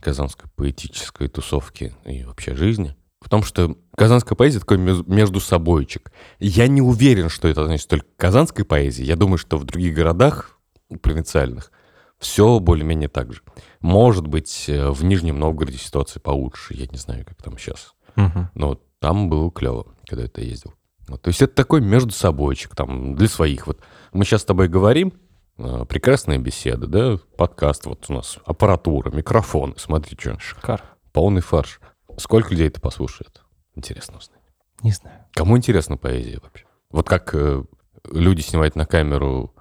казанской 0.01 0.51
поэтической 0.57 1.29
тусовки 1.29 1.95
и 2.05 2.25
вообще 2.25 2.55
жизни. 2.55 2.97
В 3.21 3.29
том, 3.29 3.45
что 3.45 3.77
казанская 3.97 4.37
поэзия 4.37 4.59
такой 4.59 4.79
между 4.79 5.38
собойчик. 5.38 6.12
Я 6.40 6.66
не 6.66 6.83
уверен, 6.83 7.29
что 7.29 7.47
это 7.47 7.64
значит 7.64 7.88
только 7.88 8.07
казанской 8.16 8.64
поэзии. 8.64 9.05
Я 9.05 9.14
думаю, 9.16 9.38
что 9.38 9.59
в 9.59 9.64
других 9.64 9.95
городах 9.95 10.59
провинциальных 11.01 11.71
все 12.18 12.59
более-менее 12.59 13.09
так 13.09 13.33
же. 13.33 13.42
Может 13.83 14.27
быть, 14.27 14.68
э, 14.68 14.90
в 14.90 15.05
Нижнем 15.05 15.38
Новгороде 15.38 15.79
ситуация 15.79 16.21
получше. 16.21 16.75
Я 16.75 16.87
не 16.87 16.99
знаю, 16.99 17.25
как 17.27 17.42
там 17.42 17.59
сейчас. 17.59 17.95
Мгм. 18.16 18.51
Но 18.55 18.81
там 19.01 19.29
было 19.29 19.51
клево, 19.51 19.95
когда 20.07 20.25
это 20.25 20.40
ездил. 20.40 20.75
Вот, 21.09 21.21
то 21.21 21.29
есть 21.29 21.42
это 21.42 21.55
такой 21.55 21.81
между 21.81 22.12
собойчик, 22.12 22.77
там, 22.77 23.16
для 23.16 23.29
своих. 23.29 23.66
Вот 23.66 23.81
мы 24.12 24.25
сейчас 24.25 24.42
с 24.42 24.45
тобой 24.45 24.68
говорим, 24.68 25.12
э, 25.59 25.85
прекрасная 25.88 26.38
беседа, 26.38 26.87
да, 26.87 27.18
подкаст, 27.37 27.87
вот 27.87 28.07
у 28.09 28.12
нас 28.14 28.38
аппаратура, 28.45 29.11
микрофон, 29.11 29.75
смотри, 29.77 30.16
что, 30.18 30.38
Шикар. 30.38 30.83
полный 31.12 31.40
фарш. 31.42 31.81
Сколько 32.18 32.51
людей 32.51 32.68
это 32.68 32.81
послушает? 32.81 33.42
Интересно 33.75 34.18
узнать. 34.18 34.40
Не 34.83 34.92
знаю. 34.92 35.25
Кому 35.33 35.57
интересна 35.57 35.97
поэзия 35.97 36.38
вообще? 36.40 36.66
Вот 36.90 37.09
как 37.09 37.35
э, 37.35 37.64
люди 38.11 38.40
снимают 38.42 38.77
на 38.77 38.87
камеру 38.87 39.55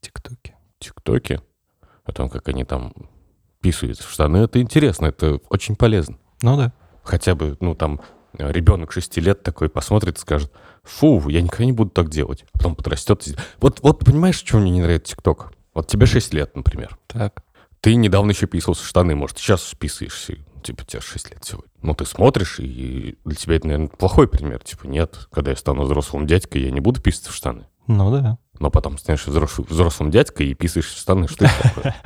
Тиктоки. 0.00 0.54
тиктоки, 0.78 1.40
о 2.04 2.12
том, 2.12 2.28
как 2.28 2.48
они 2.48 2.64
там 2.64 2.92
писают 3.66 3.98
в 3.98 4.10
штаны, 4.10 4.38
это 4.38 4.60
интересно, 4.60 5.06
это 5.06 5.40
очень 5.48 5.74
полезно. 5.74 6.18
Ну 6.42 6.56
да. 6.56 6.72
Хотя 7.02 7.34
бы, 7.34 7.56
ну, 7.58 7.74
там, 7.74 8.00
ребенок 8.38 8.92
6 8.92 9.16
лет 9.18 9.42
такой 9.42 9.68
посмотрит 9.68 10.18
и 10.18 10.20
скажет, 10.20 10.52
фу, 10.84 11.28
я 11.28 11.42
никогда 11.42 11.64
не 11.64 11.72
буду 11.72 11.90
так 11.90 12.08
делать. 12.08 12.44
А 12.52 12.58
потом 12.58 12.76
подрастет. 12.76 13.26
Вот, 13.60 13.80
вот 13.82 14.04
понимаешь, 14.04 14.38
чего 14.40 14.60
мне 14.60 14.70
не 14.70 14.82
нравится 14.82 15.16
ТикТок? 15.16 15.52
Вот 15.74 15.88
тебе 15.88 16.06
6 16.06 16.32
лет, 16.32 16.54
например. 16.54 16.96
Так. 17.08 17.42
Ты 17.80 17.96
недавно 17.96 18.30
еще 18.30 18.46
писался 18.46 18.84
в 18.84 18.86
штаны, 18.86 19.16
может, 19.16 19.38
сейчас 19.38 19.74
писаешься, 19.76 20.36
типа, 20.62 20.84
тебе 20.84 21.00
6 21.00 21.30
лет 21.30 21.44
сегодня. 21.44 21.70
Ну, 21.82 21.94
ты 21.94 22.06
смотришь, 22.06 22.60
и 22.60 23.18
для 23.24 23.34
тебя 23.34 23.56
это, 23.56 23.66
наверное, 23.66 23.88
плохой 23.88 24.28
пример. 24.28 24.62
Типа, 24.62 24.86
нет, 24.86 25.26
когда 25.32 25.50
я 25.50 25.56
стану 25.56 25.82
взрослым 25.82 26.26
дядькой, 26.28 26.62
я 26.62 26.70
не 26.70 26.80
буду 26.80 27.02
писаться 27.02 27.32
в 27.32 27.34
штаны. 27.34 27.66
Ну 27.88 28.12
да. 28.12 28.38
Но 28.60 28.70
потом 28.70 28.96
станешь 28.96 29.26
взрослым, 29.26 29.66
взрослым 29.68 30.10
дядькой 30.12 30.48
и 30.48 30.54
писаешь 30.54 30.86
в 30.86 30.96
штаны. 30.96 31.26
Что 31.26 31.46
это 31.46 31.62
такое? 31.62 31.96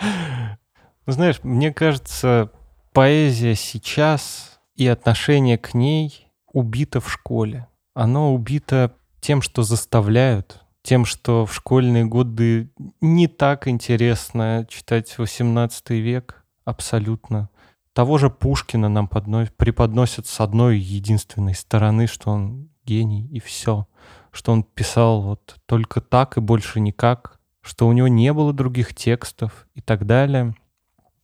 Ну, 1.06 1.12
знаешь, 1.12 1.40
мне 1.42 1.72
кажется, 1.72 2.50
поэзия 2.92 3.54
сейчас 3.54 4.58
и 4.74 4.86
отношение 4.86 5.58
к 5.58 5.74
ней 5.74 6.28
убито 6.52 7.00
в 7.00 7.12
школе. 7.12 7.68
Оно 7.94 8.34
убито 8.34 8.94
тем, 9.20 9.42
что 9.42 9.62
заставляют, 9.62 10.62
тем, 10.82 11.04
что 11.04 11.46
в 11.46 11.54
школьные 11.54 12.04
годы 12.04 12.70
не 13.00 13.26
так 13.26 13.68
интересно 13.68 14.66
читать 14.68 15.16
18 15.18 15.90
век 15.90 16.44
абсолютно. 16.64 17.50
Того 17.92 18.18
же 18.18 18.28
Пушкина 18.28 18.88
нам 18.88 19.06
подно- 19.06 19.50
преподносят 19.56 20.26
с 20.26 20.40
одной 20.40 20.78
единственной 20.78 21.54
стороны, 21.54 22.06
что 22.06 22.30
он 22.30 22.68
гений 22.84 23.28
и 23.28 23.40
все. 23.40 23.86
Что 24.32 24.52
он 24.52 24.64
писал 24.64 25.22
вот 25.22 25.56
только 25.66 26.00
так 26.00 26.36
и 26.36 26.40
больше 26.40 26.80
никак, 26.80 27.38
что 27.60 27.86
у 27.86 27.92
него 27.92 28.08
не 28.08 28.32
было 28.32 28.52
других 28.52 28.94
текстов 28.94 29.66
и 29.74 29.80
так 29.80 30.06
далее. 30.06 30.54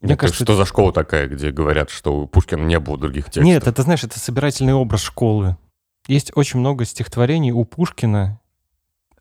Мне 0.00 0.14
Это 0.14 0.20
кажется, 0.22 0.44
что 0.44 0.56
за 0.56 0.64
школа 0.64 0.92
такая, 0.92 1.28
где 1.28 1.50
говорят, 1.50 1.90
что 1.90 2.20
у 2.22 2.26
Пушкина 2.26 2.64
не 2.64 2.78
было 2.78 2.96
других 2.96 3.26
текстов? 3.26 3.44
Нет, 3.44 3.66
это, 3.66 3.82
знаешь, 3.82 4.02
это 4.02 4.18
собирательный 4.18 4.72
образ 4.72 5.02
школы. 5.02 5.56
Есть 6.08 6.32
очень 6.34 6.58
много 6.60 6.84
стихотворений 6.86 7.52
у 7.52 7.64
Пушкина, 7.64 8.40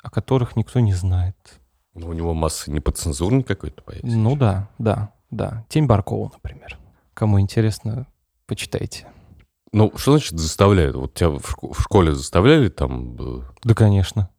о 0.01 0.09
которых 0.09 0.55
никто 0.55 0.79
не 0.79 0.93
знает. 0.93 1.35
Ну, 1.93 2.07
у 2.07 2.13
него 2.13 2.33
масса 2.33 2.71
неподцензурной 2.71 3.43
какой-то 3.43 3.83
поэзии. 3.83 4.15
Ну 4.15 4.37
да, 4.37 4.69
да, 4.77 5.11
да. 5.31 5.65
Тень 5.67 5.85
Баркова, 5.85 6.31
например. 6.33 6.77
Кому 7.13 7.41
интересно, 7.41 8.07
почитайте. 8.45 9.07
Ну, 9.73 9.91
что 9.97 10.11
значит 10.13 10.39
заставляют? 10.39 10.95
Вот 10.95 11.13
тебя 11.13 11.29
в 11.31 11.81
школе 11.81 12.13
заставляли 12.15 12.69
там... 12.69 13.15
э, 13.19 13.41
Да, 13.63 13.73
конечно. 13.75 14.29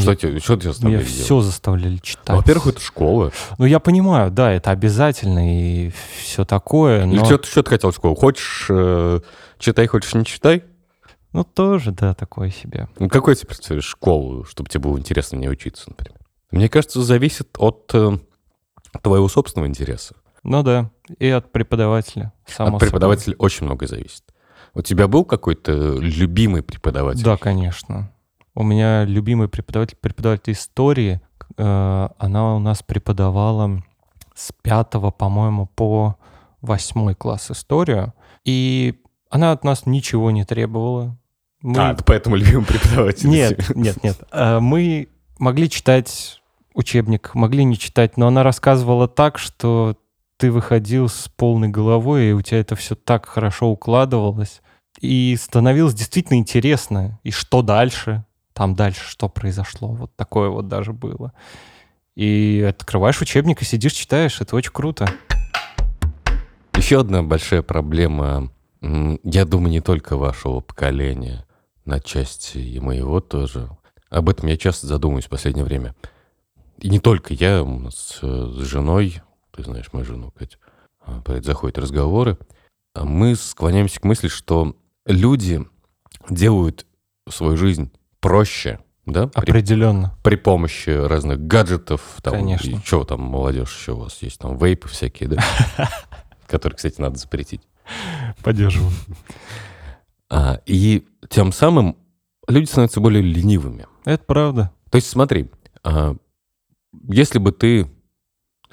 Что, 0.00 0.10
Меня- 0.10 0.16
тебе, 0.16 0.40
что 0.40 0.56
тебя 0.56 0.62
Меня 0.64 0.72
заставляли 0.72 1.04
все 1.04 1.28
делать? 1.28 1.44
заставляли 1.46 1.96
читать. 1.98 2.28
Ну, 2.28 2.36
во-первых, 2.36 2.66
это 2.68 2.80
школа. 2.80 3.32
Ну, 3.58 3.64
я 3.64 3.78
понимаю, 3.80 4.30
да, 4.30 4.52
это 4.52 4.70
обязательно 4.70 5.40
и 5.86 5.92
все 6.22 6.44
такое, 6.44 7.06
Или 7.06 7.18
но... 7.18 7.24
что, 7.24 7.38
ты- 7.38 7.48
что 7.48 7.62
ты 7.62 7.70
хотел 7.70 7.90
в 7.90 7.94
школу? 7.94 8.14
Хочешь 8.14 8.66
э, 8.70 9.20
читай, 9.58 9.86
хочешь 9.86 10.14
не 10.14 10.24
читай? 10.24 10.64
Ну, 11.32 11.44
тоже, 11.44 11.92
да, 11.92 12.14
такое 12.14 12.50
себе. 12.50 12.88
Ну, 12.98 13.08
какой 13.08 13.36
ты 13.36 13.46
представляешь 13.46 13.84
школу, 13.84 14.44
чтобы 14.44 14.68
тебе 14.68 14.80
было 14.80 14.98
интересно 14.98 15.38
в 15.38 15.40
ней 15.40 15.48
учиться, 15.48 15.84
например? 15.88 16.18
Мне 16.50 16.68
кажется, 16.68 17.00
зависит 17.02 17.56
от 17.58 17.88
э, 17.94 18.18
твоего 19.02 19.28
собственного 19.28 19.68
интереса. 19.68 20.14
Ну 20.42 20.62
да, 20.62 20.90
и 21.18 21.28
от 21.28 21.52
преподавателя. 21.52 22.32
Само 22.46 22.68
от 22.68 22.72
собой. 22.74 22.80
преподавателя 22.80 23.36
очень 23.38 23.66
многое 23.66 23.86
зависит. 23.86 24.24
У 24.74 24.82
тебя 24.82 25.06
был 25.06 25.24
какой-то 25.24 25.72
любимый 25.98 26.62
преподаватель? 26.62 27.22
Да, 27.24 27.36
конечно. 27.36 28.12
У 28.60 28.62
меня 28.62 29.06
любимый 29.06 29.48
преподаватель, 29.48 29.96
преподаватель 29.98 30.52
истории, 30.52 31.22
э, 31.56 32.08
она 32.18 32.56
у 32.56 32.58
нас 32.58 32.82
преподавала 32.82 33.82
с 34.34 34.52
пятого, 34.60 35.10
по-моему, 35.10 35.64
по 35.64 36.16
восьмой 36.60 37.14
класс 37.14 37.50
историю. 37.50 38.12
И 38.44 39.00
она 39.30 39.52
от 39.52 39.64
нас 39.64 39.86
ничего 39.86 40.30
не 40.30 40.44
требовала. 40.44 41.16
Мы- 41.62 41.80
А, 41.80 41.96
поэтому 42.04 42.36
любимый 42.36 42.66
преподаватель. 42.66 43.30
Нет, 43.30 43.74
нет, 43.74 44.04
нет. 44.04 44.18
Э, 44.30 44.60
Мы 44.60 45.08
могли 45.38 45.70
читать 45.70 46.42
учебник, 46.74 47.34
могли 47.34 47.64
не 47.64 47.78
читать, 47.78 48.18
но 48.18 48.26
она 48.26 48.42
рассказывала 48.42 49.08
так, 49.08 49.38
что 49.38 49.96
ты 50.36 50.52
выходил 50.52 51.08
с 51.08 51.28
полной 51.34 51.68
головой, 51.68 52.28
и 52.28 52.32
у 52.32 52.42
тебя 52.42 52.60
это 52.60 52.76
все 52.76 52.94
так 52.94 53.24
хорошо 53.24 53.70
укладывалось. 53.70 54.60
И 55.00 55.34
становилось 55.40 55.94
действительно 55.94 56.36
интересно. 56.36 57.18
И 57.22 57.30
что 57.30 57.62
дальше? 57.62 58.26
Там 58.60 58.74
дальше 58.74 59.08
что 59.08 59.30
произошло? 59.30 59.88
Вот 59.88 60.14
такое 60.16 60.50
вот 60.50 60.68
даже 60.68 60.92
было. 60.92 61.32
И 62.14 62.62
открываешь 62.68 63.22
учебник 63.22 63.62
и 63.62 63.64
сидишь, 63.64 63.94
читаешь. 63.94 64.42
Это 64.42 64.54
очень 64.54 64.70
круто. 64.70 65.10
Еще 66.74 67.00
одна 67.00 67.22
большая 67.22 67.62
проблема, 67.62 68.52
я 68.82 69.46
думаю, 69.46 69.70
не 69.70 69.80
только 69.80 70.18
вашего 70.18 70.60
поколения, 70.60 71.46
на 71.86 72.00
части 72.00 72.58
и 72.58 72.78
моего 72.80 73.20
тоже. 73.20 73.70
Об 74.10 74.28
этом 74.28 74.46
я 74.46 74.58
часто 74.58 74.86
задумываюсь 74.86 75.24
в 75.24 75.30
последнее 75.30 75.64
время. 75.64 75.94
И 76.76 76.90
не 76.90 77.00
только 77.00 77.32
я, 77.32 77.62
у 77.62 77.78
нас 77.78 78.18
э, 78.20 78.26
с 78.26 78.58
женой, 78.58 79.22
ты 79.52 79.62
знаешь 79.62 79.90
мою 79.94 80.04
жену, 80.04 80.32
Катя, 80.32 80.58
а, 81.00 81.22
про 81.22 81.36
это 81.36 81.46
заходят 81.46 81.78
разговоры, 81.78 82.36
а 82.94 83.06
мы 83.06 83.36
склоняемся 83.36 84.00
к 84.00 84.04
мысли, 84.04 84.28
что 84.28 84.76
люди 85.06 85.64
делают 86.28 86.84
свою 87.26 87.56
жизнь 87.56 87.90
проще, 88.20 88.80
да, 89.06 89.26
при, 89.28 89.50
Определенно. 89.50 90.14
при 90.22 90.36
помощи 90.36 90.90
разных 90.90 91.40
гаджетов. 91.46 92.02
Там, 92.22 92.34
Конечно. 92.34 92.70
И 92.70 92.76
что 92.84 93.04
там, 93.04 93.20
молодежь 93.22 93.76
еще 93.76 93.92
у 93.92 93.98
вас 94.00 94.22
есть? 94.22 94.38
Там 94.38 94.56
вейпы 94.56 94.88
всякие, 94.88 95.30
да? 95.30 95.44
Которые, 96.46 96.76
кстати, 96.76 97.00
надо 97.00 97.18
запретить. 97.18 97.62
Поддерживаю. 98.42 98.92
А, 100.28 100.60
И 100.66 101.06
тем 101.28 101.52
самым 101.52 101.96
люди 102.48 102.66
становятся 102.66 103.00
более 103.00 103.22
ленивыми. 103.22 103.86
Это 104.04 104.24
правда. 104.24 104.72
То 104.90 104.96
есть 104.96 105.08
смотри, 105.08 105.50
а, 105.82 106.14
если 107.08 107.38
бы 107.38 107.52
ты 107.52 107.90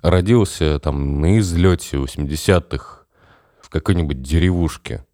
родился 0.01 0.79
там 0.79 1.21
на 1.21 1.39
излете 1.39 1.97
80-х 1.97 3.05
в 3.61 3.69
какой-нибудь 3.69 4.21
деревушке, 4.21 5.05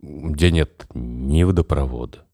где 0.00 0.50
нет 0.50 0.86
ни 0.94 1.42
водопровода, 1.42 2.25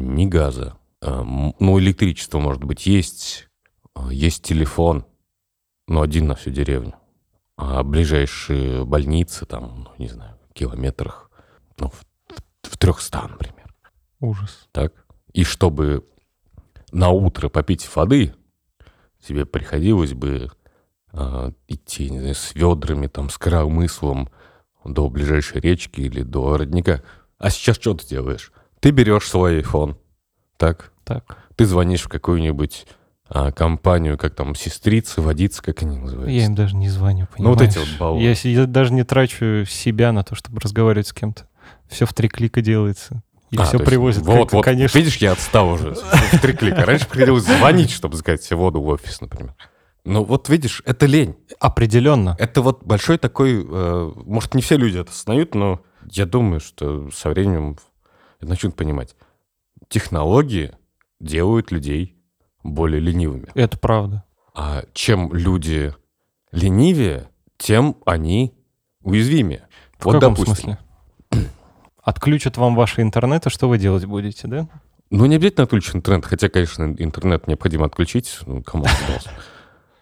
ни 0.00 0.26
газа, 0.26 0.76
а, 1.00 1.22
ну, 1.22 1.78
электричество, 1.78 2.38
может 2.38 2.64
быть, 2.64 2.86
есть, 2.86 3.48
а, 3.94 4.12
есть 4.12 4.42
телефон, 4.42 5.06
но 5.86 6.02
один 6.02 6.26
на 6.26 6.34
всю 6.34 6.50
деревню. 6.50 6.94
А 7.56 7.82
ближайшие 7.82 8.84
больницы, 8.84 9.46
там, 9.46 9.84
ну, 9.84 9.90
не 9.98 10.08
знаю, 10.08 10.38
километрах, 10.54 11.30
ну, 11.78 11.90
в, 11.90 12.04
в 12.62 12.76
300, 12.78 13.28
например. 13.28 13.74
Ужас. 14.20 14.68
Так? 14.72 14.92
И 15.32 15.44
чтобы 15.44 16.06
на 16.92 17.10
утро 17.10 17.48
попить 17.48 17.88
воды, 17.94 18.34
тебе 19.20 19.46
приходилось 19.46 20.12
бы 20.12 20.50
э, 21.12 21.52
идти, 21.68 22.10
не 22.10 22.20
знаю, 22.20 22.34
с 22.34 22.54
ведрами, 22.54 23.06
там, 23.06 23.30
с 23.30 23.38
коромыслом 23.38 24.28
до 24.84 25.08
ближайшей 25.08 25.60
речки 25.60 26.00
или 26.00 26.22
до 26.22 26.56
родника. 26.56 27.02
А 27.38 27.50
сейчас 27.50 27.76
что 27.76 27.94
ты 27.94 28.06
делаешь? 28.06 28.52
Ты 28.80 28.90
берешь 28.90 29.28
свой 29.28 29.60
iPhone, 29.60 29.96
так? 30.56 30.92
Так. 31.04 31.36
Ты 31.56 31.66
звонишь 31.66 32.02
в 32.02 32.08
какую-нибудь 32.08 32.86
а, 33.28 33.52
компанию, 33.52 34.16
как 34.18 34.34
там, 34.34 34.54
сестрицы, 34.54 35.20
водицы, 35.20 35.62
как 35.62 35.82
они 35.82 35.98
называются? 35.98 36.32
Я 36.34 36.46
им 36.46 36.54
даже 36.54 36.76
не 36.76 36.88
звоню, 36.88 37.26
понимаешь? 37.34 37.38
Ну, 37.38 37.50
вот 37.50 37.60
эти 37.62 37.78
вот 37.78 37.88
баллы. 37.98 38.22
Я, 38.22 38.32
я 38.32 38.66
даже 38.66 38.92
не 38.92 39.04
трачу 39.04 39.64
себя 39.68 40.12
на 40.12 40.24
то, 40.24 40.34
чтобы 40.34 40.60
разговаривать 40.60 41.08
с 41.08 41.12
кем-то. 41.12 41.46
Все 41.88 42.06
в 42.06 42.14
три 42.14 42.28
клика 42.28 42.60
делается. 42.62 43.22
И 43.50 43.56
А, 43.56 43.64
все 43.64 43.78
привозят, 43.78 44.24
Вот, 44.24 44.52
вот, 44.52 44.64
конечно. 44.64 44.96
видишь, 44.96 45.16
я 45.16 45.32
отстал 45.32 45.70
уже 45.70 45.94
в 45.94 46.40
три 46.40 46.52
клика. 46.54 46.84
Раньше 46.86 47.08
приходилось 47.08 47.44
звонить, 47.44 47.90
чтобы 47.90 48.16
заказать 48.16 48.42
себе 48.42 48.56
воду 48.56 48.80
в 48.80 48.86
офис, 48.86 49.20
например. 49.20 49.54
Ну 50.04 50.24
вот 50.24 50.48
видишь, 50.48 50.82
это 50.86 51.06
лень. 51.06 51.36
Определенно. 51.58 52.36
Это 52.38 52.62
вот 52.62 52.84
большой 52.84 53.18
такой... 53.18 53.66
э, 53.68 54.12
может, 54.24 54.54
не 54.54 54.62
все 54.62 54.76
люди 54.76 54.98
это 54.98 55.10
осознают, 55.10 55.54
но 55.54 55.80
я 56.10 56.26
думаю, 56.26 56.60
что 56.60 57.10
со 57.10 57.28
временем 57.30 57.76
начнут 58.46 58.76
понимать. 58.76 59.16
Технологии 59.88 60.72
делают 61.20 61.70
людей 61.70 62.16
более 62.62 63.00
ленивыми. 63.00 63.48
Это 63.54 63.78
правда. 63.78 64.24
А 64.54 64.84
чем 64.92 65.32
люди 65.32 65.94
ленивее, 66.52 67.28
тем 67.56 67.96
они 68.06 68.54
уязвимее. 69.02 69.68
В 69.98 70.06
вот, 70.06 70.14
каком 70.14 70.34
допустим, 70.34 70.54
смысле? 70.54 70.78
Отключат 72.02 72.56
вам 72.56 72.74
ваши 72.74 73.02
интернеты, 73.02 73.50
что 73.50 73.68
вы 73.68 73.78
делать 73.78 74.04
будете, 74.04 74.48
да? 74.48 74.68
Ну, 75.10 75.26
не 75.26 75.36
обязательно 75.36 75.64
отключить 75.64 75.96
интернет, 75.96 76.24
хотя, 76.24 76.48
конечно, 76.48 76.94
интернет 76.98 77.48
необходимо 77.48 77.86
отключить, 77.86 78.38
ну, 78.46 78.62
кому. 78.62 78.86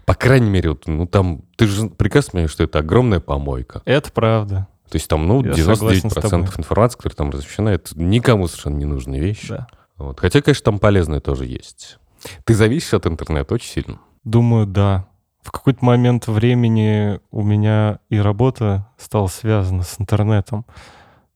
По 0.04 0.14
крайней 0.14 0.50
мере, 0.50 0.70
вот, 0.70 0.86
ну, 0.86 1.06
там, 1.06 1.42
ты 1.56 1.66
же 1.66 1.88
прекрасно 1.88 2.32
понимаешь, 2.32 2.50
что 2.50 2.64
это 2.64 2.78
огромная 2.78 3.20
помойка. 3.20 3.82
Это 3.84 4.12
правда. 4.12 4.68
То 4.88 4.96
есть 4.96 5.08
там, 5.08 5.26
ну, 5.26 5.44
Я 5.44 5.54
согласен 5.54 6.10
с 6.10 6.16
99% 6.16 6.20
тобой. 6.30 6.46
информации, 6.58 6.96
которая 6.96 7.16
там 7.16 7.30
размещена, 7.30 7.68
это 7.70 7.98
никому 8.00 8.46
совершенно 8.48 8.76
не 8.76 8.84
нужные 8.84 9.20
вещи. 9.20 9.48
Да. 9.48 9.66
Вот. 9.96 10.20
Хотя, 10.20 10.40
конечно, 10.40 10.64
там 10.64 10.78
полезные 10.78 11.20
тоже 11.20 11.46
есть. 11.46 11.98
Ты 12.44 12.54
зависишь 12.54 12.94
от 12.94 13.06
интернета 13.06 13.54
очень 13.54 13.70
сильно. 13.70 13.98
Думаю, 14.24 14.66
да. 14.66 15.06
В 15.42 15.52
какой-то 15.52 15.84
момент 15.84 16.26
времени 16.26 17.20
у 17.30 17.42
меня 17.42 18.00
и 18.08 18.18
работа 18.18 18.88
стала 18.98 19.28
связана 19.28 19.82
с 19.82 20.00
интернетом. 20.00 20.66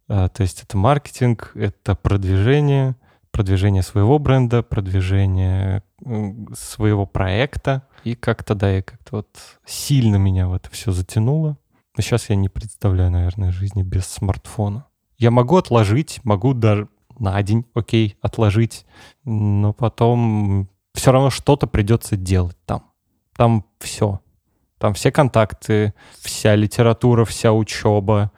А, 0.08 0.28
То 0.28 0.42
есть 0.42 0.62
это 0.62 0.76
маркетинг, 0.76 1.52
это 1.54 1.94
продвижение, 1.94 2.96
продвижение 3.30 3.82
своего 3.82 4.18
бренда, 4.18 4.62
продвижение 4.62 5.82
своего 6.54 7.06
проекта. 7.06 7.84
И 8.04 8.14
как-то, 8.14 8.54
да, 8.54 8.78
и 8.78 8.82
как-то 8.82 9.16
вот 9.16 9.28
сильно 9.64 10.16
меня 10.16 10.48
в 10.48 10.54
это 10.54 10.68
все 10.70 10.90
затянуло. 10.92 11.56
Сейчас 11.96 12.30
я 12.30 12.36
не 12.36 12.48
представляю, 12.48 13.10
наверное, 13.10 13.52
жизни 13.52 13.82
без 13.82 14.06
смартфона. 14.06 14.86
Я 15.18 15.30
могу 15.30 15.56
отложить, 15.56 16.20
могу 16.24 16.54
даже 16.54 16.88
на 17.18 17.40
день, 17.42 17.66
окей, 17.74 18.16
отложить, 18.20 18.86
но 19.24 19.72
потом 19.72 20.68
все 20.94 21.12
равно 21.12 21.30
что-то 21.30 21.66
придется 21.66 22.16
делать 22.16 22.56
там. 22.64 22.90
Там 23.36 23.64
все. 23.78 24.20
Там 24.78 24.94
все 24.94 25.12
контакты, 25.12 25.94
вся 26.20 26.56
литература, 26.56 27.24
вся 27.24 27.52
учеба, 27.52 28.32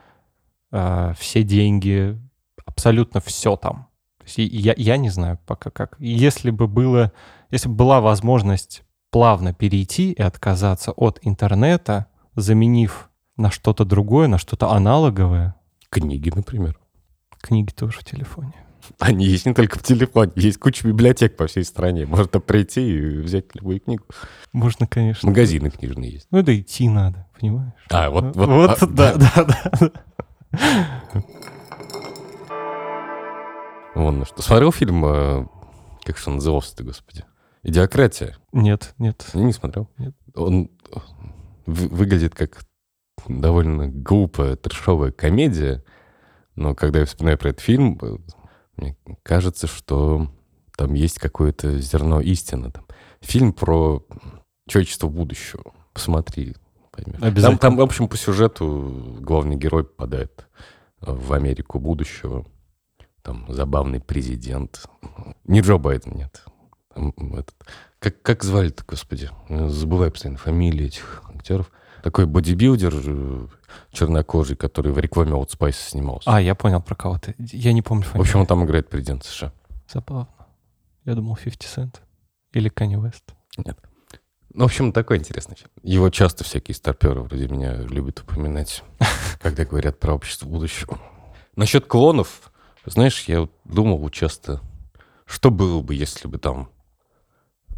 э, 0.72 1.14
все 1.18 1.42
деньги, 1.42 2.18
абсолютно 2.66 3.20
все 3.20 3.56
там. 3.56 3.88
Я, 4.36 4.74
я 4.76 4.96
не 4.96 5.10
знаю 5.10 5.38
пока 5.46 5.70
как. 5.70 5.96
Если 5.98 6.50
бы 6.50 6.66
было, 6.66 7.12
если 7.50 7.68
бы 7.68 7.76
была 7.76 8.00
возможность 8.00 8.82
плавно 9.10 9.54
перейти 9.54 10.12
и 10.12 10.20
отказаться 10.20 10.92
от 10.92 11.18
интернета, 11.22 12.06
заменив 12.34 13.10
на 13.37 13.51
что-то 13.51 13.85
другое, 13.85 14.29
на 14.29 14.38
что-то 14.38 14.70
аналоговое, 14.70 15.55
Книги, 15.90 16.31
например. 16.35 16.79
книги 17.40 17.70
тоже 17.70 17.99
в 18.01 18.05
телефоне. 18.05 18.53
Они 18.99 19.25
есть 19.25 19.47
не 19.47 19.55
только 19.55 19.79
в 19.79 19.83
телефоне, 19.83 20.33
есть 20.37 20.59
куча 20.59 20.87
библиотек 20.87 21.37
по 21.37 21.47
всей 21.47 21.64
стране. 21.64 22.05
Можно 22.05 22.38
прийти 22.40 22.97
и 22.99 23.18
взять 23.18 23.55
любую 23.55 23.81
книгу. 23.81 24.05
Можно, 24.53 24.87
конечно. 24.87 25.29
Магазины 25.29 25.70
книжные 25.70 26.11
есть. 26.12 26.27
Ну, 26.31 26.42
да 26.42 26.55
идти 26.59 26.88
надо, 26.88 27.27
понимаешь? 27.38 27.73
А, 27.90 28.11
вот... 28.11 28.37
вот, 28.37 28.49
Вот, 28.49 28.83
а, 28.83 28.87
да, 28.87 29.14
да, 29.14 29.47
да. 29.47 29.92
Вон 33.94 34.18
на 34.18 34.25
что. 34.27 34.42
Смотрел 34.42 34.73
фильм, 34.73 35.05
э, 35.07 35.47
как 36.03 36.18
же 36.18 36.25
он 36.29 36.35
назывался-то, 36.37 36.83
господи? 36.85 37.25
«Идиократия». 37.62 38.37
Нет, 38.53 38.94
нет. 38.99 39.25
Я 39.33 39.42
не 39.44 39.53
смотрел. 39.53 39.88
Нет. 39.97 40.14
Он 40.35 40.68
э, 40.92 40.97
вы- 41.66 41.88
выглядит 41.88 42.35
как 42.35 42.64
довольно 43.28 43.88
глупая, 43.88 44.56
трешовая 44.56 45.12
комедия, 45.12 45.84
но 46.56 46.74
когда 46.74 47.00
я 47.00 47.06
вспоминаю 47.06 47.38
про 47.38 47.50
этот 47.50 47.62
фильм, 47.62 47.98
мне 48.76 48.96
кажется, 49.22 49.66
что 49.66 50.28
там 50.76 50.94
есть 50.94 51.18
какое-то 51.18 51.78
зерно 51.80 52.20
истины. 52.20 52.70
Там. 52.70 52.87
Фильм 53.20 53.52
про 53.52 54.04
человечество 54.68 55.08
будущего. 55.08 55.72
Посмотри, 55.92 56.56
поймешь. 56.90 57.20
Там, 57.20 57.28
Обязательно. 57.28 57.58
там, 57.58 57.76
в 57.76 57.80
общем, 57.80 58.08
по 58.08 58.16
сюжету 58.16 59.16
главный 59.20 59.56
герой 59.56 59.84
попадает 59.84 60.46
в 61.00 61.32
Америку 61.32 61.78
будущего. 61.78 62.44
Там 63.22 63.46
забавный 63.48 64.00
президент. 64.00 64.84
Не 65.44 65.60
Джо 65.60 65.78
Байден, 65.78 66.16
нет. 66.16 66.42
Там 66.92 67.12
этот- 67.34 67.54
как, 67.98 68.20
как 68.22 68.42
звали-то, 68.44 68.84
господи? 68.87 69.30
Забываю 69.48 70.10
постоянно 70.12 70.38
фамилии 70.38 70.87
этих 70.87 71.22
актеров. 71.34 71.70
Такой 72.04 72.26
бодибилдер 72.26 72.92
э, 72.94 73.46
чернокожий, 73.90 74.56
который 74.56 74.92
в 74.92 74.98
рекламе 74.98 75.32
Old 75.32 75.48
Spice 75.48 75.88
снимался. 75.88 76.30
А, 76.30 76.38
я 76.38 76.54
понял 76.54 76.82
про 76.82 76.94
кого 76.94 77.18
ты. 77.18 77.34
Я 77.38 77.72
не 77.72 77.80
помню 77.80 78.02
в 78.02 78.08
фамилию. 78.08 78.28
общем, 78.28 78.40
он 78.40 78.46
там 78.46 78.62
играет 78.62 78.90
президент 78.90 79.24
США. 79.24 79.54
Забавно. 79.90 80.28
Я 81.06 81.14
думал 81.14 81.38
50 81.42 81.62
Cent. 81.62 81.94
Или 82.52 82.70
Kanye 82.70 83.02
West. 83.02 83.22
Нет. 83.56 83.78
Ну, 84.52 84.64
в 84.64 84.66
общем, 84.66 84.92
такой 84.92 85.16
интересный 85.16 85.56
фильм. 85.56 85.70
Его 85.82 86.10
часто 86.10 86.44
всякие 86.44 86.74
старперы 86.74 87.22
вроде 87.22 87.48
меня 87.48 87.76
любят 87.76 88.20
упоминать, 88.20 88.84
когда 89.40 89.64
говорят 89.64 89.98
про 89.98 90.12
общество 90.12 90.46
будущего. 90.46 90.98
Насчет 91.56 91.86
клонов, 91.86 92.52
знаешь, 92.84 93.24
я 93.28 93.48
думал 93.64 94.06
часто, 94.10 94.60
что 95.24 95.50
было 95.50 95.80
бы, 95.80 95.94
если 95.94 96.28
бы 96.28 96.36
там 96.36 96.68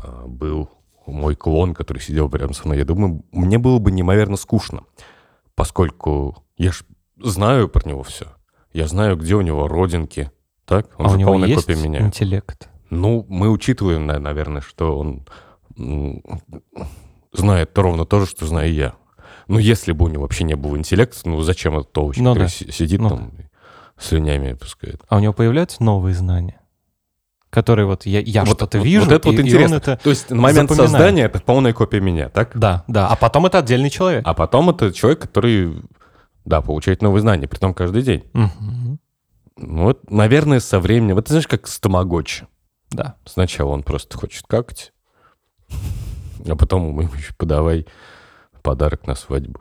а, 0.03 0.27
был 0.27 0.69
мой 1.13 1.35
клон, 1.37 1.75
который 1.75 1.99
сидел 1.99 2.31
рядом 2.31 2.55
со 2.55 2.67
мной. 2.67 2.79
Я 2.79 2.85
думаю, 2.85 3.25
мне 3.33 3.59
было 3.59 3.79
бы 3.79 3.91
неимоверно 3.93 4.37
скучно, 4.37 4.83
поскольку 5.55 6.45
я 6.57 6.73
ж 6.73 6.83
знаю 7.23 7.69
про 7.69 7.89
него 7.89 8.03
все. 8.03 8.27
Я 8.73 8.87
знаю, 8.89 9.17
где 9.17 9.35
у 9.35 9.41
него 9.41 9.69
родинки. 9.69 10.31
Так? 10.65 10.89
Он 10.99 11.07
а 11.07 11.09
же 11.11 11.15
у 11.17 11.19
него 11.19 11.31
полная 11.33 11.49
есть 11.49 11.67
копия 11.67 11.81
меня. 11.81 12.01
интеллект? 12.01 12.69
Ну, 12.91 13.25
мы 13.29 13.51
учитываем, 13.51 14.07
на- 14.07 14.19
наверное, 14.19 14.61
что 14.61 14.99
он 14.99 15.27
знает 17.33 17.77
ровно 17.79 18.05
то 18.05 18.21
же, 18.21 18.27
что 18.27 18.47
знаю 18.47 18.73
я. 18.73 18.95
Ну, 19.49 19.59
если 19.59 19.93
бы 19.93 20.05
у 20.07 20.09
него 20.09 20.23
вообще 20.23 20.45
не 20.45 20.55
было 20.57 20.77
интеллекта, 20.77 21.21
ну, 21.29 21.41
зачем 21.43 21.79
этот 21.79 21.97
овощ, 21.99 22.17
Ну 22.19 22.31
который 22.33 22.45
да. 22.45 22.49
си- 22.49 22.71
сидит 22.73 23.01
Ну 23.01 23.09
там 23.11 23.29
и 23.39 23.43
слюнями 24.01 24.55
пускает? 24.55 25.03
А 25.09 25.17
у 25.17 25.21
него 25.21 25.33
появляются 25.33 25.83
новые 25.83 26.15
знания? 26.15 26.61
Которые 27.57 27.87
вот 27.87 28.05
я, 28.05 28.21
я 28.21 28.45
Вот- 28.45 28.59
что-то 28.59 28.77
вижу, 28.77 29.07
вот 29.07 29.15
это 29.15 29.31
и, 29.31 29.33
вот 29.33 29.41
интересно. 29.41 29.77
это... 29.77 29.97
То 29.97 30.11
есть 30.11 30.29
на 30.29 30.37
момент 30.37 30.69
запоминает. 30.69 30.91
создания 30.91 31.23
это 31.23 31.41
полная 31.41 31.73
копия 31.73 32.01
меня, 32.01 32.29
так? 32.29 32.51
Да, 32.55 32.85
да. 32.87 33.09
А 33.09 33.17
потом 33.17 33.47
это 33.47 33.61
отдельный 33.61 33.89
человек. 33.89 34.23
А 34.27 34.35
потом 34.35 34.69
это 34.69 34.93
человек, 34.93 35.21
который, 35.21 35.83
да, 36.45 36.61
получает 36.61 37.01
новые 37.01 37.23
знания, 37.23 37.49
при 37.49 37.57
том 37.57 37.73
каждый 37.73 38.03
день. 38.03 38.25
Мгм. 38.35 38.99
Ну, 39.57 39.85
вот, 39.85 40.11
наверное, 40.11 40.61
со 40.61 40.81
временем... 40.81 41.15
Вот 41.15 41.25
ты 41.25 41.31
знаешь, 41.31 41.49
как 41.49 41.67
с 41.67 41.81
тамагочи. 41.81 42.47
Да. 42.91 43.15
Сначала 43.25 43.71
он 43.71 43.83
просто 43.85 44.19
хочет 44.19 44.45
какать, 44.47 44.93
а 46.47 46.57
потом 46.57 46.91
ему 46.91 47.11
еще 47.15 47.33
подавай 47.39 47.87
подарок 48.63 49.07
на 49.07 49.15
свадьбу. 49.15 49.61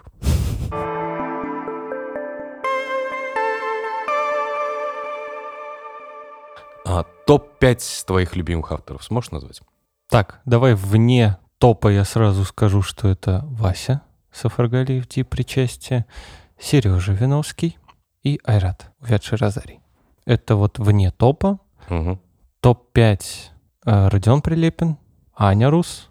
А 6.85 7.03
топ-5 7.25 8.05
твоих 8.05 8.35
любимых 8.35 8.71
авторов 8.71 9.03
сможешь 9.03 9.31
назвать? 9.31 9.61
Так, 10.07 10.41
давай 10.45 10.75
вне 10.75 11.37
топа 11.57 11.87
я 11.91 12.05
сразу 12.05 12.45
скажу, 12.45 12.83
что 12.83 13.07
это 13.07 13.43
Вася 13.45 14.01
Сафаргалиев, 14.31 15.07
тип 15.07 15.29
причастия. 15.29 16.05
Сережа 16.59 17.11
Виновский 17.13 17.77
и 18.23 18.39
Айрат 18.43 18.91
Увядший 19.01 19.37
Розарий. 19.37 19.81
Это 20.25 20.55
вот 20.55 20.79
вне 20.79 21.11
топа. 21.11 21.59
Мгм. 21.89 22.19
Топ-5 22.61 23.21
э, 23.85 24.07
Родион 24.07 24.41
Прилепин, 24.41 24.97
Аня 25.35 25.69
Рус, 25.69 26.09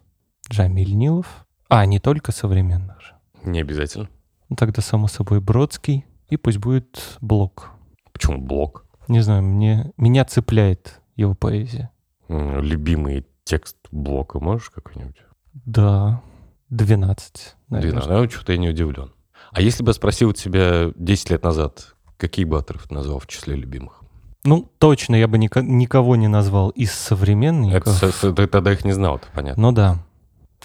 Джамиль 0.50 0.94
Нилов. 0.94 1.46
А, 1.68 1.87
не 1.87 1.98
только 1.98 2.32
современных 2.32 3.00
же. 3.00 3.14
Не 3.42 3.60
обязательно. 3.60 4.08
Ну, 4.48 4.56
Тогда, 4.56 4.82
само 4.82 5.08
собой, 5.08 5.40
Бродский. 5.40 6.04
И 6.28 6.37
пусть 6.37 6.58
будет 6.58 7.18
Блок. 7.20 7.70
Почему 8.12 8.40
блок? 8.40 8.84
Не 9.08 9.20
знаю, 9.20 9.42
мне, 9.42 9.92
меня 9.96 10.24
цепляет 10.24 11.00
его 11.16 11.34
поэзия. 11.34 11.90
Любимый 12.28 13.26
текст 13.44 13.76
блока 13.90 14.40
можешь 14.40 14.70
какой-нибудь? 14.70 15.16
Да, 15.52 16.22
12, 16.70 17.56
наверное. 17.68 18.02
Дина, 18.02 18.18
ну, 18.22 18.30
что-то 18.30 18.52
я 18.52 18.58
не 18.58 18.68
удивлен. 18.70 19.12
А 19.52 19.60
если 19.60 19.82
бы 19.84 19.92
спросил 19.92 20.32
тебя 20.32 20.90
10 20.96 21.30
лет 21.30 21.42
назад, 21.44 21.94
какие 22.16 22.44
бы 22.44 22.56
авторов 22.58 22.88
ты 22.88 22.94
назвал 22.94 23.18
в 23.18 23.26
числе 23.26 23.54
любимых? 23.54 24.02
Ну, 24.44 24.70
точно, 24.78 25.14
я 25.14 25.28
бы 25.28 25.38
никого 25.38 26.16
не 26.16 26.28
назвал 26.28 26.70
из 26.70 26.90
Это, 26.90 26.98
современников. 26.98 27.88
с- 27.94 28.32
ты 28.34 28.46
тогда 28.46 28.72
их 28.72 28.84
не 28.84 28.92
знал, 28.92 29.16
это 29.16 29.26
понятно. 29.34 29.62
Ну 29.62 29.72
да. 29.72 29.98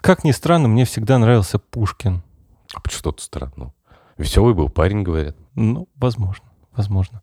Как 0.01 0.23
ни 0.23 0.31
странно, 0.31 0.67
мне 0.67 0.85
всегда 0.85 1.17
нравился 1.17 1.59
Пушкин. 1.59 2.23
А 2.73 2.79
почему 2.81 2.99
что-то 2.99 3.23
странно? 3.23 3.73
Веселый 4.17 4.53
был 4.53 4.69
парень, 4.69 5.03
говорят. 5.03 5.35
Ну, 5.55 5.87
возможно, 5.95 6.45
возможно. 6.75 7.21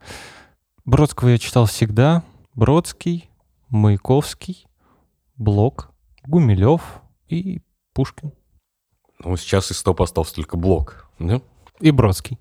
Бродского 0.86 1.30
я 1.30 1.38
читал 1.38 1.66
всегда. 1.66 2.22
Бродский, 2.54 3.28
Маяковский, 3.68 4.66
Блок, 5.36 5.90
Гумилев 6.24 7.02
и 7.28 7.60
Пушкин. 7.92 8.32
Ну, 9.18 9.36
сейчас 9.36 9.72
из 9.72 9.78
стопа 9.78 10.04
остался 10.04 10.36
только 10.36 10.56
блок. 10.56 11.10
Да? 11.18 11.42
И 11.80 11.90
Бродский. 11.90 12.38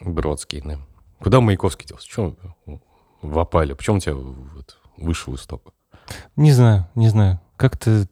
Бродский, 0.00 0.62
да. 0.62 0.78
Куда 1.20 1.40
Маяковский 1.40 1.86
делся? 1.86 2.08
Чего 2.08 2.34
в 3.20 3.38
опале? 3.38 3.76
Почему 3.76 3.94
он 3.94 4.00
тебя 4.00 4.14
вот, 4.14 4.80
вышел 4.96 5.34
из 5.34 5.42
стопа? 5.42 5.72
Не 6.34 6.52
знаю, 6.52 6.88
не 6.94 7.08
знаю. 7.08 7.40
Как-то 7.56 8.08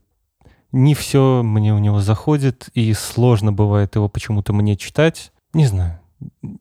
не 0.72 0.94
все 0.94 1.42
мне 1.42 1.74
у 1.74 1.78
него 1.78 2.00
заходит, 2.00 2.68
и 2.74 2.92
сложно 2.92 3.50
бывает 3.52 3.96
его 3.96 4.10
почему-то 4.10 4.52
мне 4.52 4.76
читать. 4.76 5.32
Не 5.54 5.66
знаю. 5.66 6.00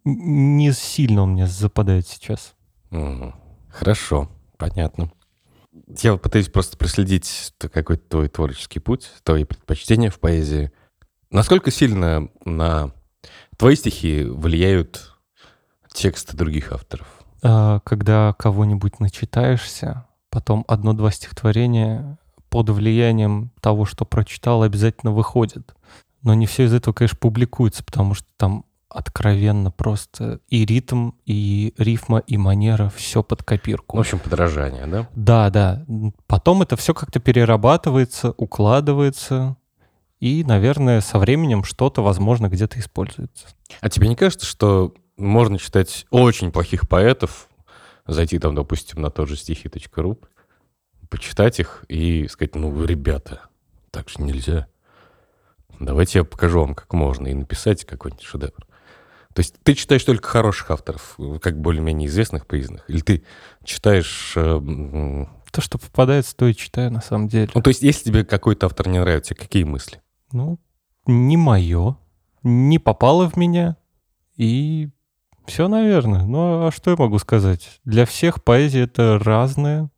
Не 0.05 0.71
сильно 0.71 1.23
он 1.23 1.31
мне 1.31 1.47
западает 1.47 2.07
сейчас. 2.07 2.55
Хорошо, 3.69 4.29
понятно. 4.57 5.11
Я 6.01 6.13
вот 6.13 6.21
пытаюсь 6.21 6.49
просто 6.49 6.77
проследить 6.77 7.53
какой-то 7.59 8.03
твой 8.09 8.27
творческий 8.27 8.79
путь, 8.79 9.11
твои 9.23 9.43
предпочтения 9.43 10.09
в 10.09 10.19
поэзии. 10.19 10.71
Насколько 11.31 11.71
сильно 11.71 12.29
на 12.43 12.91
твои 13.57 13.75
стихи 13.75 14.23
влияют 14.23 15.15
тексты 15.93 16.35
других 16.35 16.71
авторов? 16.71 17.07
А, 17.43 17.79
Когда 17.81 18.33
кого-нибудь 18.33 18.99
начитаешься, 18.99 20.05
потом 20.29 20.65
одно-два 20.67 21.11
стихотворения 21.11 22.17
под 22.49 22.69
влиянием 22.69 23.51
того, 23.61 23.85
что 23.85 24.05
прочитал, 24.05 24.63
обязательно 24.63 25.11
выходит. 25.11 25.75
Но 26.23 26.33
не 26.33 26.47
все 26.47 26.65
из 26.65 26.73
этого, 26.73 26.93
конечно, 26.93 27.17
публикуется, 27.17 27.83
потому 27.83 28.13
что 28.15 28.27
там 28.37 28.65
откровенно 28.89 29.71
просто 29.71 30.39
и 30.49 30.65
ритм, 30.65 31.11
и 31.25 31.73
рифма, 31.77 32.19
и 32.19 32.37
манера, 32.37 32.91
все 32.95 33.23
под 33.23 33.43
копирку. 33.43 33.97
В 33.97 33.99
общем, 33.99 34.19
подражание, 34.19 34.87
да? 34.87 35.07
Да, 35.15 35.49
да. 35.49 35.85
Потом 36.27 36.61
это 36.63 36.75
все 36.75 36.93
как-то 36.93 37.19
перерабатывается, 37.19 38.33
укладывается, 38.37 39.57
и, 40.19 40.43
наверное, 40.43 41.01
со 41.01 41.17
временем 41.17 41.63
что-то, 41.63 42.01
возможно, 42.01 42.49
где-то 42.49 42.79
используется. 42.79 43.47
А 43.79 43.89
тебе 43.89 44.07
не 44.07 44.15
кажется, 44.15 44.45
что 44.45 44.93
можно 45.17 45.57
читать 45.57 46.05
очень 46.09 46.51
плохих 46.51 46.89
поэтов, 46.89 47.47
зайти 48.05 48.39
там, 48.39 48.55
допустим, 48.55 49.01
на 49.01 49.11
тот 49.11 49.29
же 49.29 49.37
стихи.ру, 49.37 50.19
почитать 51.09 51.59
их 51.59 51.85
и 51.87 52.27
сказать, 52.27 52.55
ну, 52.55 52.83
ребята, 52.83 53.41
так 53.91 54.09
же 54.09 54.21
нельзя. 54.21 54.67
Давайте 55.79 56.19
я 56.19 56.25
покажу 56.25 56.59
вам, 56.59 56.75
как 56.75 56.91
можно, 56.93 57.27
и 57.27 57.33
написать 57.33 57.85
какой-нибудь 57.85 58.23
шедевр. 58.23 58.67
То 59.33 59.41
есть 59.41 59.55
ты 59.63 59.73
читаешь 59.75 60.03
только 60.03 60.27
хороших 60.27 60.71
авторов, 60.71 61.17
как 61.41 61.59
более-менее 61.59 62.07
известных, 62.07 62.47
признанных, 62.47 62.89
или 62.89 63.01
ты 63.01 63.23
читаешь... 63.63 64.33
э, 64.35 64.59
То, 65.51 65.61
что 65.61 65.77
попадается, 65.77 66.35
то 66.35 66.47
и 66.47 66.55
читаю 66.55 66.91
на 66.91 67.01
самом 67.01 67.27
деле. 67.27 67.49
Ну, 67.53 67.61
то 67.61 67.69
есть 67.69 67.81
если 67.81 68.05
тебе 68.05 68.25
какой-то 68.25 68.65
автор 68.65 68.87
не 68.87 68.99
нравится, 68.99 69.35
какие 69.35 69.63
мысли? 69.63 70.01
Ну, 70.31 70.59
не 71.05 71.37
мое, 71.37 71.97
не 72.43 72.79
попало 72.79 73.29
в 73.29 73.35
меня, 73.35 73.77
и 74.35 74.89
все, 75.45 75.67
наверное. 75.67 76.25
Ну, 76.25 76.67
а 76.67 76.71
что 76.71 76.91
я 76.91 76.97
могу 76.97 77.19
сказать? 77.19 77.81
Для 77.83 78.05
всех 78.05 78.43
поэзия 78.43 78.81
это 78.81 79.19
разная, 79.19 79.89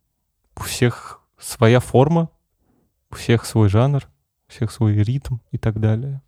у 0.56 0.60
всех 0.60 1.20
своя 1.38 1.80
форма, 1.80 2.30
у 3.10 3.14
всех 3.16 3.44
свой 3.44 3.68
жанр, 3.68 4.08
у 4.48 4.52
всех 4.52 4.72
свой 4.72 4.94
ритм 4.94 5.36
и 5.50 5.58
так 5.58 5.80
далее. 5.80 6.22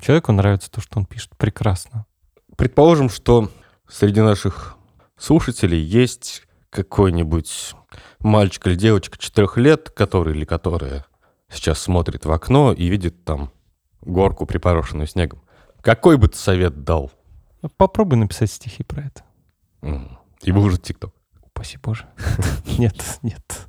Человеку 0.00 0.32
нравится 0.32 0.70
то, 0.70 0.80
что 0.80 0.98
он 0.98 1.06
пишет, 1.06 1.36
прекрасно. 1.36 2.06
Предположим, 2.56 3.10
что 3.10 3.50
среди 3.88 4.20
наших 4.20 4.76
слушателей 5.16 5.80
есть 5.80 6.42
какой-нибудь 6.70 7.74
мальчик 8.20 8.66
или 8.66 8.74
девочка 8.74 9.18
четырех 9.18 9.56
лет, 9.56 9.90
который 9.90 10.36
или 10.36 10.44
которая 10.44 11.06
сейчас 11.48 11.80
смотрит 11.80 12.24
в 12.24 12.32
окно 12.32 12.72
и 12.72 12.88
видит 12.88 13.24
там 13.24 13.50
горку, 14.00 14.46
припорошенную 14.46 15.06
снегом. 15.06 15.42
Какой 15.80 16.16
бы 16.16 16.28
ты 16.28 16.36
совет 16.36 16.84
дал? 16.84 17.10
Попробуй 17.76 18.18
написать 18.18 18.50
стихи 18.50 18.84
про 18.84 19.02
это. 19.02 19.24
И 20.42 20.52
выложить 20.52 20.82
ТикТок. 20.82 21.14
Упаси 21.42 21.78
Боже. 21.82 22.06
Нет, 22.78 22.94
нет. 23.22 23.66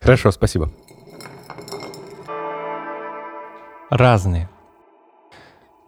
Хорошо, 0.00 0.30
спасибо. 0.30 0.72
разные. 3.90 4.48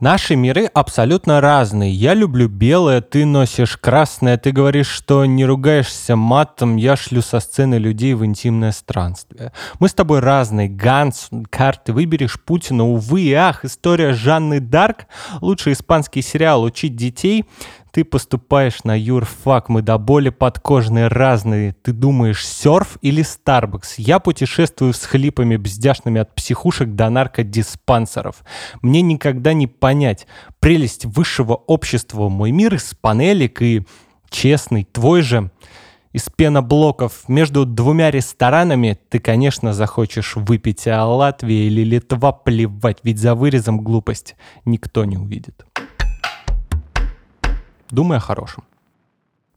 Наши 0.00 0.34
миры 0.34 0.64
абсолютно 0.64 1.42
разные. 1.42 1.92
Я 1.92 2.14
люблю 2.14 2.48
белое, 2.48 3.02
ты 3.02 3.26
носишь 3.26 3.76
красное, 3.76 4.38
ты 4.38 4.50
говоришь, 4.50 4.88
что 4.88 5.26
не 5.26 5.44
ругаешься 5.44 6.16
матом, 6.16 6.76
я 6.76 6.96
шлю 6.96 7.20
со 7.20 7.38
сцены 7.38 7.74
людей 7.74 8.14
в 8.14 8.24
интимное 8.24 8.72
странствие. 8.72 9.52
Мы 9.78 9.90
с 9.90 9.94
тобой 9.94 10.20
разные. 10.20 10.70
Ганс, 10.70 11.28
карты, 11.50 11.92
выберешь 11.92 12.40
Путина, 12.40 12.86
увы 12.86 13.20
и 13.20 13.34
ах, 13.34 13.66
история 13.66 14.14
Жанны 14.14 14.60
Дарк, 14.60 15.04
лучший 15.42 15.74
испанский 15.74 16.22
сериал 16.22 16.62
«Учить 16.62 16.96
детей», 16.96 17.44
ты 17.92 18.04
поступаешь 18.04 18.84
на 18.84 18.98
юрфак, 18.98 19.68
мы 19.68 19.82
до 19.82 19.98
боли 19.98 20.28
подкожные 20.28 21.08
разные. 21.08 21.74
Ты 21.82 21.92
думаешь, 21.92 22.46
серф 22.46 22.98
или 23.02 23.22
Старбакс? 23.22 23.98
Я 23.98 24.18
путешествую 24.18 24.92
с 24.92 25.04
хлипами 25.04 25.56
бздяшными 25.56 26.20
от 26.20 26.34
психушек 26.34 26.94
до 26.94 27.10
наркодиспансеров. 27.10 28.44
Мне 28.82 29.02
никогда 29.02 29.52
не 29.52 29.66
понять 29.66 30.26
прелесть 30.60 31.04
высшего 31.04 31.54
общества. 31.54 32.28
Мой 32.28 32.52
мир 32.52 32.74
из 32.74 32.94
панелек 32.94 33.60
и 33.62 33.84
честный, 34.30 34.84
твой 34.84 35.22
же 35.22 35.50
из 36.12 36.28
пеноблоков 36.28 37.28
между 37.28 37.64
двумя 37.64 38.10
ресторанами 38.10 38.98
ты, 39.08 39.20
конечно, 39.20 39.72
захочешь 39.72 40.34
выпить, 40.34 40.86
а 40.88 41.04
Латвия 41.04 41.66
или 41.66 41.82
Литва 41.82 42.32
плевать, 42.32 42.98
ведь 43.04 43.18
за 43.18 43.34
вырезом 43.34 43.80
глупость 43.80 44.34
никто 44.64 45.04
не 45.04 45.16
увидит. 45.16 45.64
Думай 47.90 48.18
о 48.18 48.20
хорошем. 48.20 48.64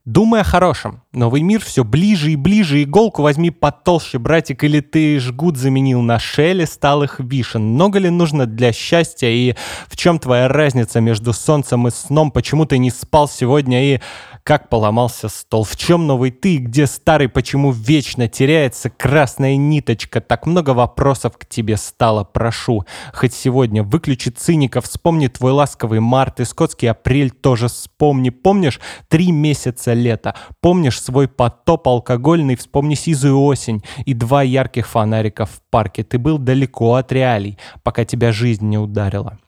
Думай 0.05 0.41
о 0.41 0.43
хорошем. 0.43 1.02
Новый 1.13 1.43
мир 1.43 1.63
все 1.63 1.84
ближе 1.84 2.32
и 2.32 2.36
ближе. 2.36 2.82
Иголку 2.82 3.21
возьми 3.21 3.52
потолще, 3.52 4.17
братик, 4.17 4.63
или 4.63 4.80
ты 4.80 5.19
жгут 5.19 5.58
заменил 5.58 6.02
на 6.02 6.17
шеле 6.17 6.65
сталых 6.65 7.19
вишен. 7.19 7.63
Много 7.63 7.99
ли 7.99 8.10
нужно 8.10 8.47
для 8.47 8.73
счастья 8.73 9.28
и 9.28 9.54
в 9.88 9.95
чем 9.95 10.17
твоя 10.17 10.47
разница 10.47 11.02
между 11.02 11.32
солнцем 11.32 11.88
и 11.88 11.91
сном? 11.91 12.32
Почему 12.32 12.65
ты 12.65 12.80
не 12.80 12.89
спал 12.89 13.30
сегодня 13.30 13.93
и 13.93 14.02
как 14.43 14.69
поломался 14.69 15.30
стол? 15.30 15.64
В 15.64 15.76
чем 15.78 16.07
новый 16.07 16.32
ты, 16.32 16.57
где 16.57 16.88
старый? 16.88 17.30
Почему 17.30 17.72
вечно 17.72 18.28
теряется 18.28 18.89
красная 18.89 19.55
ниточка? 19.55 20.20
Так 20.20 20.47
много 20.47 20.72
вопросов 20.72 21.38
к 21.38 21.45
тебе 21.45 21.78
стало, 21.78 22.24
прошу. 22.24 22.86
Хоть 23.14 23.36
сегодня 23.36 23.84
выключи 23.84 24.30
циника, 24.30 24.82
вспомни 24.82 25.28
твой 25.28 25.51
ласковый 25.51 25.99
март 25.99 26.39
и 26.39 26.45
скотский 26.45 26.89
апрель 26.89 27.30
тоже 27.30 27.68
вспомни. 27.68 28.32
Помнишь 28.32 28.82
три 29.09 29.32
месяца 29.32 29.93
лета? 29.93 30.36
Помнишь 30.59 31.03
свой 31.04 31.28
потоп 31.28 31.88
алкогольный? 31.88 32.56
Вспомни 32.56 32.95
сизую 32.95 33.39
осень 33.41 33.84
и 34.06 34.14
два 34.14 34.43
ярких 34.43 34.88
фонарика 34.88 35.45
в 35.45 35.62
парке. 35.70 36.04
Ты 36.04 36.18
был 36.18 36.38
далеко 36.38 36.95
от 36.95 37.12
реалий, 37.12 37.58
пока 37.84 38.06
тебя 38.06 38.32
жизнь 38.32 38.66
не 38.68 38.78
ударила 38.78 39.39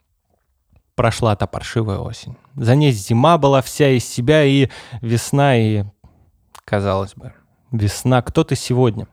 прошла 0.95 1.35
та 1.35 1.45
паршивая 1.45 1.99
осень. 1.99 2.35
За 2.55 2.75
ней 2.75 2.91
зима 2.91 3.37
была 3.37 3.61
вся 3.61 3.89
из 3.89 4.07
себя, 4.07 4.43
и 4.43 4.69
весна, 5.01 5.57
и, 5.57 5.83
казалось 6.63 7.13
бы, 7.15 7.33
весна. 7.71 8.21
Кто 8.21 8.43
ты 8.43 8.55
сегодня? 8.55 9.07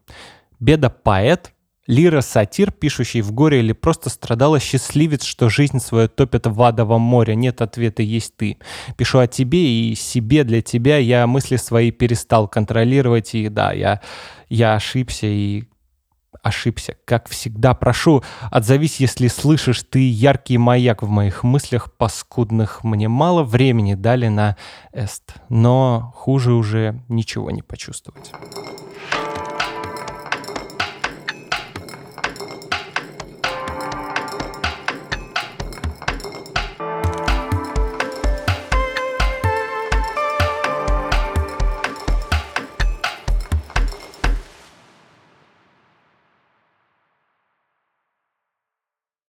Беда 0.60 0.90
поэт 0.90 1.52
Лира-сатир, 1.88 2.70
пишущий 2.70 3.22
в 3.22 3.32
горе 3.32 3.58
или 3.58 3.72
просто 3.72 4.08
страдала 4.08 4.60
счастливец, 4.60 5.24
что 5.24 5.48
жизнь 5.48 5.80
свою 5.80 6.08
топит 6.08 6.46
в 6.46 6.62
адовом 6.62 7.00
море. 7.00 7.34
Нет 7.34 7.60
ответа, 7.60 8.02
есть 8.02 8.36
ты. 8.36 8.58
Пишу 8.96 9.18
о 9.18 9.26
тебе 9.26 9.90
и 9.90 9.94
себе 9.96 10.44
для 10.44 10.62
тебя. 10.62 10.98
Я 10.98 11.26
мысли 11.26 11.56
свои 11.56 11.90
перестал 11.90 12.46
контролировать. 12.46 13.34
И 13.34 13.48
да, 13.48 13.72
я, 13.72 14.00
я 14.48 14.74
ошибся 14.74 15.26
и 15.26 15.64
ошибся. 16.42 16.96
Как 17.04 17.28
всегда, 17.28 17.74
прошу, 17.74 18.22
отзовись, 18.50 19.00
если 19.00 19.26
слышишь, 19.26 19.82
ты 19.82 20.08
яркий 20.08 20.58
маяк 20.58 21.02
в 21.02 21.08
моих 21.08 21.42
мыслях 21.42 21.92
паскудных. 21.92 22.84
Мне 22.84 23.08
мало 23.08 23.42
времени 23.42 23.94
дали 23.94 24.28
на 24.28 24.56
эст, 24.92 25.34
но 25.48 26.12
хуже 26.14 26.52
уже 26.52 27.02
ничего 27.08 27.50
не 27.50 27.62
почувствовать. 27.62 28.32